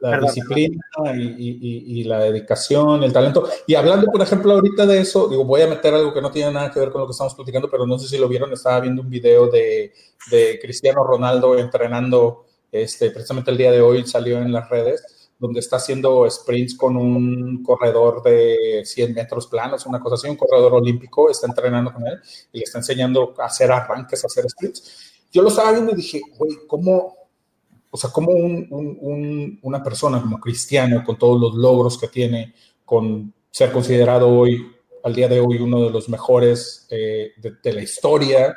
[0.00, 0.26] la Perdón.
[0.26, 0.84] disciplina
[1.14, 3.48] y, y, y, la dedicación, el talento.
[3.66, 6.52] Y hablando, por ejemplo, ahorita de eso, digo, voy a meter algo que no tiene
[6.52, 8.80] nada que ver con lo que estamos platicando, pero no sé si lo vieron, estaba
[8.80, 9.92] viendo un video de,
[10.30, 15.04] de Cristiano Ronaldo entrenando, este, precisamente el día de hoy salió en las redes,
[15.38, 20.36] donde está haciendo sprints con un corredor de 100 metros planos, una cosa así, un
[20.36, 22.18] corredor olímpico, está entrenando con él
[22.52, 25.26] y le está enseñando a hacer arranques, a hacer sprints.
[25.32, 27.16] Yo lo estaba viendo y dije, güey, ¿cómo,
[27.90, 32.08] o sea, como un, un, un, una persona como Cristiano, con todos los logros que
[32.08, 34.70] tiene, con ser considerado hoy,
[35.02, 38.56] al día de hoy, uno de los mejores eh, de, de, la historia,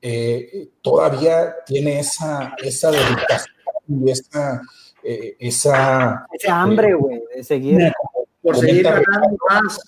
[0.00, 3.54] eh, todavía tiene esa, esa dedicación
[3.88, 4.60] y esa...
[5.04, 7.92] Eh, esa ese hambre, güey, de seguir.
[8.40, 9.80] Por seguir ganando más.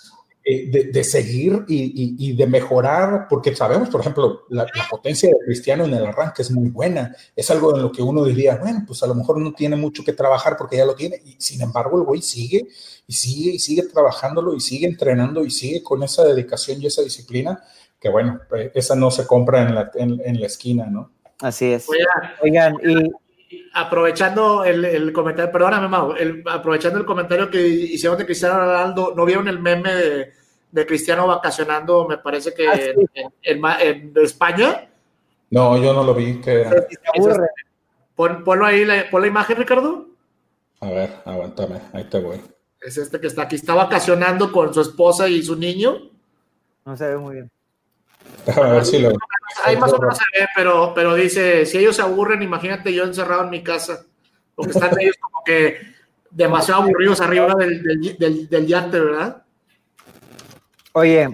[0.44, 5.30] De, de, seguir y, y, y, de mejorar, porque sabemos, por ejemplo, la, la, potencia
[5.30, 7.16] de Cristiano en el arranque es muy buena.
[7.34, 10.04] Es algo en lo que uno diría, bueno, pues a lo mejor no tiene mucho
[10.04, 11.18] que trabajar porque ya lo tiene.
[11.24, 12.68] Y sin embargo, el güey sigue
[13.06, 17.00] y sigue y sigue trabajándolo y sigue entrenando y sigue con esa dedicación y esa
[17.00, 17.64] disciplina
[17.98, 21.10] que, bueno, pues, esa no se compra en la, en, en la esquina, ¿no?
[21.40, 21.88] Así es.
[21.88, 23.10] Oigan, Oigan y
[23.72, 29.12] aprovechando el, el, comentario, perdóname, Mau, el, aprovechando el comentario que hicieron de Cristiano Ronaldo,
[29.16, 30.32] ¿no vieron el meme de,
[30.70, 32.90] de Cristiano vacacionando, me parece que Ah, sí.
[33.42, 34.88] en, en- en España.
[35.50, 36.40] No, yo no lo vi.
[37.14, 37.48] aburre.
[38.14, 40.06] Pon, ponlo ahí, la, pon la imagen, Ricardo.
[40.80, 42.40] A ver, aguántame, ahí te voy.
[42.80, 46.10] Es este que está aquí, está vacacionando con su esposa y su niño.
[46.84, 47.50] No se ve muy bien.
[48.46, 49.10] Déjame ver si lo.
[49.64, 53.04] Ahí más o menos se ve, pero, pero dice, si ellos se aburren, imagínate yo
[53.04, 54.04] encerrado en mi casa.
[54.54, 55.76] Porque están ellos como que
[56.30, 59.42] demasiado aburridos arriba del, del, del- del yate, ¿verdad?
[60.92, 61.28] Oye,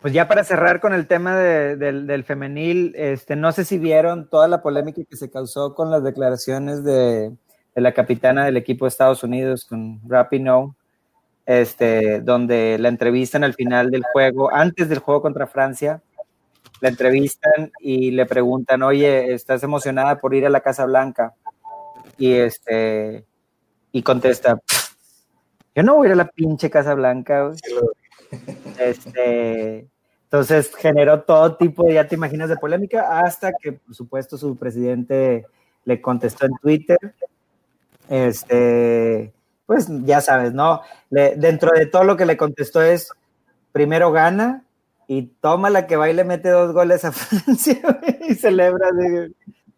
[0.00, 3.78] pues ya para cerrar con el tema de- del, del femenil, este, no sé si
[3.78, 7.30] vieron toda la polémica que se causó con las declaraciones de,
[7.74, 10.72] de la capitana del equipo de Estados Unidos, con Rapinoe,
[11.46, 16.02] este, donde la entrevistan al final del juego, antes del juego contra Francia,
[16.80, 21.34] la entrevistan y le preguntan, oye, ¿estás emocionada por ir a la Casa Blanca?
[22.16, 23.24] Y este,
[23.92, 24.60] y contesta,
[25.74, 27.46] yo no voy a ir a la pinche Casa Blanca.
[27.46, 27.58] güey".
[28.78, 29.88] Este,
[30.24, 34.56] entonces generó todo tipo de, ya te imaginas, de polémica, hasta que, por supuesto, su
[34.56, 35.46] presidente
[35.84, 36.98] le contestó en Twitter.
[38.08, 39.32] Este,
[39.66, 40.82] pues ya sabes, ¿no?
[41.10, 43.10] Le- dentro de todo lo que le contestó es,
[43.72, 44.64] primero gana
[45.08, 47.80] y toma la que va y le mete dos goles a Francia
[48.28, 49.32] y celebra de,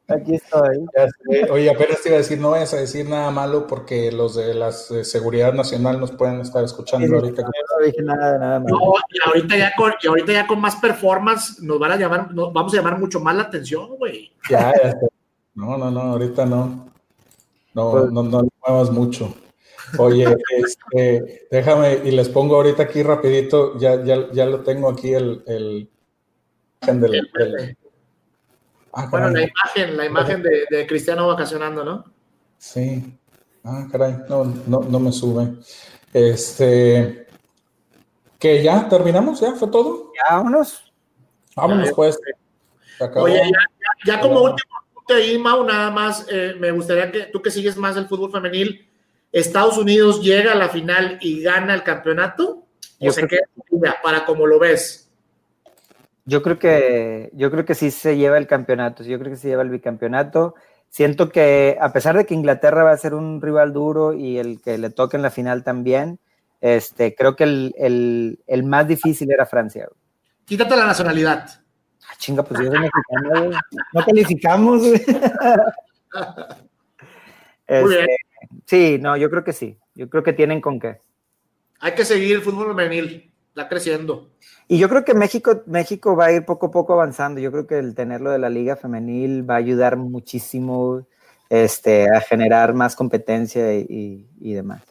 [0.08, 0.84] aquí estoy.
[0.96, 1.50] Ya sé.
[1.50, 4.52] Oye, apenas te iba a decir, no vayas a decir nada malo porque los de
[4.54, 7.42] la Seguridad Nacional nos pueden estar escuchando ahorita.
[7.42, 8.70] No dije nada, nada más.
[8.72, 8.78] No,
[9.08, 12.52] y ahorita ya con, y ahorita ya con más performance nos van a llamar, nos
[12.52, 14.30] vamos a llamar mucho más la atención, güey.
[14.50, 14.96] Ya, ya.
[15.54, 16.90] No, no, no, ahorita no.
[17.72, 19.32] No, Pues- no, no le muevas mucho.
[19.98, 25.12] Oye, este, déjame y les pongo ahorita aquí rapidito, ya, ya, ya lo tengo aquí
[25.14, 25.90] el, el
[28.92, 32.04] Ah, Bueno, la imagen, la imagen de, de Cristiano vacacionando, ¿no?
[32.58, 33.16] Sí.
[33.64, 35.54] Ah, caray, no, no, no me sube.
[36.12, 37.26] Este,
[38.38, 40.10] que ya terminamos, ya fue todo.
[40.16, 40.92] Ya, vámonos.
[41.54, 42.18] Vámonos Ya, pues.
[42.98, 43.26] Se acabó.
[43.26, 47.24] Oye, ya, ya- ya como último punto ahí, Mau, nada más, eh, me gustaría que
[47.26, 48.88] tú que sigues más el fútbol femenil,
[49.32, 52.66] Estados Unidos llega a la final y gana el campeonato,
[52.98, 53.42] o Yo se queda
[54.02, 55.08] para como lo ves.
[56.24, 59.48] Yo creo que yo creo que sí se lleva el campeonato, yo creo que se
[59.48, 60.54] lleva el bicampeonato.
[60.88, 64.60] Siento que a pesar de que Inglaterra va a ser un rival duro y el
[64.60, 66.18] que le toque en la final también,
[66.60, 69.88] este, creo que el, el- el más difícil era Francia.
[70.44, 71.48] Quítate la nacionalidad.
[72.08, 73.50] Ah, chinga, pues yo soy mexicano.
[73.92, 74.82] No calificamos.
[77.68, 78.06] Muy bien.
[78.70, 79.76] Sí, no, yo creo que sí.
[79.96, 81.00] Yo creo que tienen con qué.
[81.80, 84.30] Hay que seguir el fútbol femenil, está creciendo.
[84.68, 87.40] Y yo creo que México, México va a ir poco a poco avanzando.
[87.40, 91.04] Yo creo que el tenerlo de la liga femenil va a ayudar muchísimo
[91.48, 94.82] este, a generar más competencia y, y- y demás.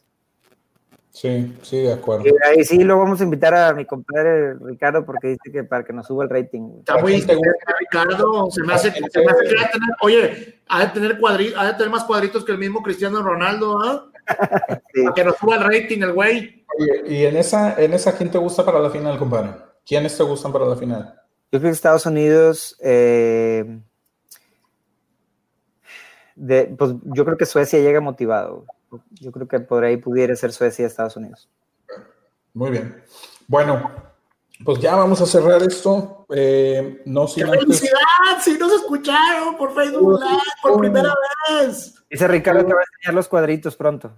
[1.20, 2.24] Sí, sí, de acuerdo.
[2.26, 5.84] Y ahí sí lo vamos a invitar a mi compadre Ricardo porque dice que para
[5.84, 6.78] que nos suba el rating.
[6.80, 8.50] Está muy inteligente, Ricardo.
[8.50, 11.54] Se me hace, se me hace que ha de tener, oye, ha de tener cuadri-
[11.58, 14.06] ha de tener más cuadritos que el mismo Cristiano Ronaldo, ¿ah?
[14.94, 15.04] Sí.
[15.04, 16.64] Para que nos suba el rating el güey.
[16.80, 19.50] Oye, y en esa, en esa, ¿quién te gusta para la final, compadre?
[19.86, 21.16] ¿Quiénes te gustan para la final?
[21.52, 23.78] Yo creo que Estados Unidos, eh,
[26.36, 28.56] de, pues yo creo que Suecia llega motivado.
[28.66, 28.79] güey.
[29.12, 31.50] Yo creo que por ahí pudiera ser Suecia y Estados Unidos.
[32.54, 33.04] Muy bien.
[33.48, 33.90] Bueno,
[34.64, 36.26] pues ya vamos a cerrar esto.
[36.30, 37.60] Eh, no ¡Qué sin antes.
[37.62, 37.98] felicidad!
[38.42, 41.14] Sí nos escucharon por Facebook Live por primera
[41.50, 41.96] vez.
[42.10, 44.12] Dice Ricardo que va a enseñar los cuadritos pronto.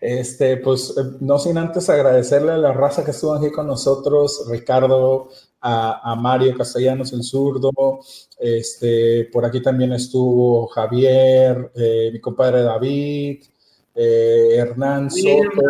[0.00, 4.46] Este, pues eh, no sin antes agradecerle a la raza que estuvo aquí con nosotros,
[4.48, 5.28] Ricardo,
[5.60, 7.70] a, a Mario Castellanos el zurdo,
[8.38, 13.44] este, por aquí también estuvo Javier, eh, mi compadre David,
[13.94, 15.60] eh, Hernán Soto,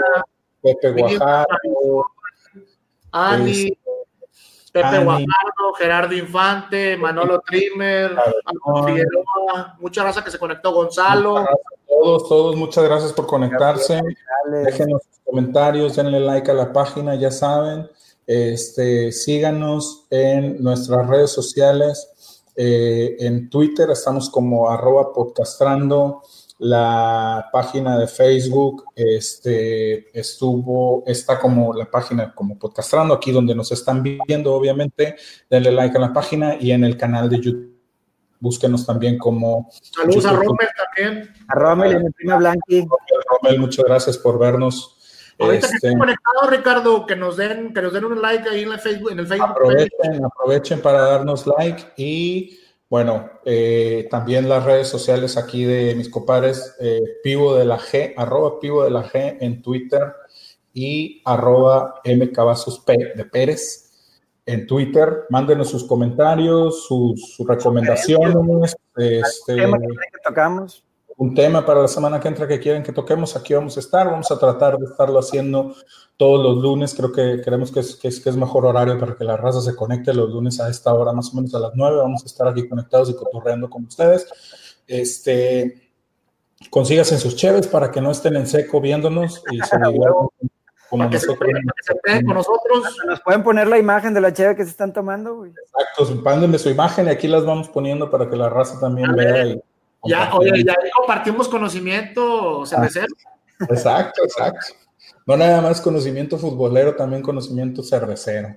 [0.63, 2.07] Pepe Guajardo,
[3.11, 3.79] Ani, Este,
[4.73, 5.05] Pepe Ani.
[5.05, 8.17] Guajardo, Gerardo Infante, Manolo Trimmer,
[8.87, 11.45] Figueroa, mucha raza que se conectó, Gonzalo.
[11.89, 14.01] todos, todos, muchas gracias por conectarse.
[14.65, 17.91] Déjenos sus comentarios, denle like a la página, ya saben.
[18.27, 22.45] Este, síganos en nuestras redes sociales.
[22.57, 26.23] Eh, en Twitter estamos como arroba podcastrando.
[26.59, 33.73] La página de Facebook este, estuvo, está como la página como podcastrando, aquí donde nos
[33.73, 35.17] están viendo, obviamente.
[35.49, 37.81] Denle like a la página y en el canal de YouTube.
[38.41, 40.33] Búsquenos también como Saludos a.
[40.33, 41.31] Romer también.
[41.49, 42.87] A Rommel y mi prima Blanqui.
[43.43, 45.00] Romel, muchas gracias por vernos.
[45.41, 48.63] Ahorita que Este, estén conectados, Ricardo, que nos den, que nos den un like ahí
[48.63, 49.51] en el Facebook, en el Facebook.
[49.51, 52.59] aprovechen, aprovechen para darnos like y
[52.91, 58.15] bueno, eh, también las redes sociales aquí de mis compadres, eh, Pivo de la G,
[58.17, 60.13] arroba Pivo de la G en Twitter
[60.75, 63.93] y arroba mcavasos de Pérez
[64.45, 65.25] en Twitter.
[65.31, 68.77] Mándenos sus comentarios, sus, recomendaciones.
[68.97, 69.87] Este, tema que
[70.25, 70.85] tocamos.
[71.21, 74.07] Un tema para la semana que entra que quieren que toquemos, aquí vamos a estar.
[74.07, 75.75] Vamos a tratar de estarlo haciendo
[76.17, 76.95] todos los lunes.
[76.95, 79.61] Creo que creemos que es, que es, que es mejor horario para que la raza
[79.61, 81.99] se conecte los lunes a esta hora, más o menos a las 9.
[81.99, 84.27] Vamos a estar aquí conectados y cotorreando con ustedes.
[84.87, 85.93] Este,
[86.71, 89.77] consíganse sus cheves para que no estén en seco viéndonos y se
[90.89, 91.51] como que nosotros.
[91.83, 92.97] Se, con nosotros.
[93.07, 95.51] Nos pueden poner la imagen de la cheve que se están tomando, güey.
[95.51, 99.45] Exacto, mándenme su imagen y aquí las vamos poniendo para que la raza también vea.
[99.45, 99.63] Y
[100.05, 103.15] ya, oye, ya compartimos conocimiento cervecero.
[103.69, 104.75] exacto, exacto.
[105.27, 108.57] No nada más conocimiento futbolero, también conocimiento cervecero.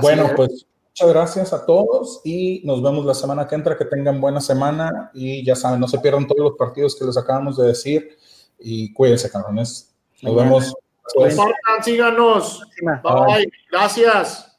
[0.00, 3.76] bueno, pues muchas gracias a todos y nos vemos la semana que entra.
[3.76, 7.16] Que tengan buena semana y ya saben, no se pierdan todos los partidos que les
[7.16, 8.16] acabamos de decir
[8.58, 9.92] y cuídense, cabrones.
[10.20, 10.74] Nos vemos.
[11.14, 11.36] Pues,
[11.82, 12.62] síganos.
[13.02, 13.50] Bye.
[13.70, 14.51] Gracias.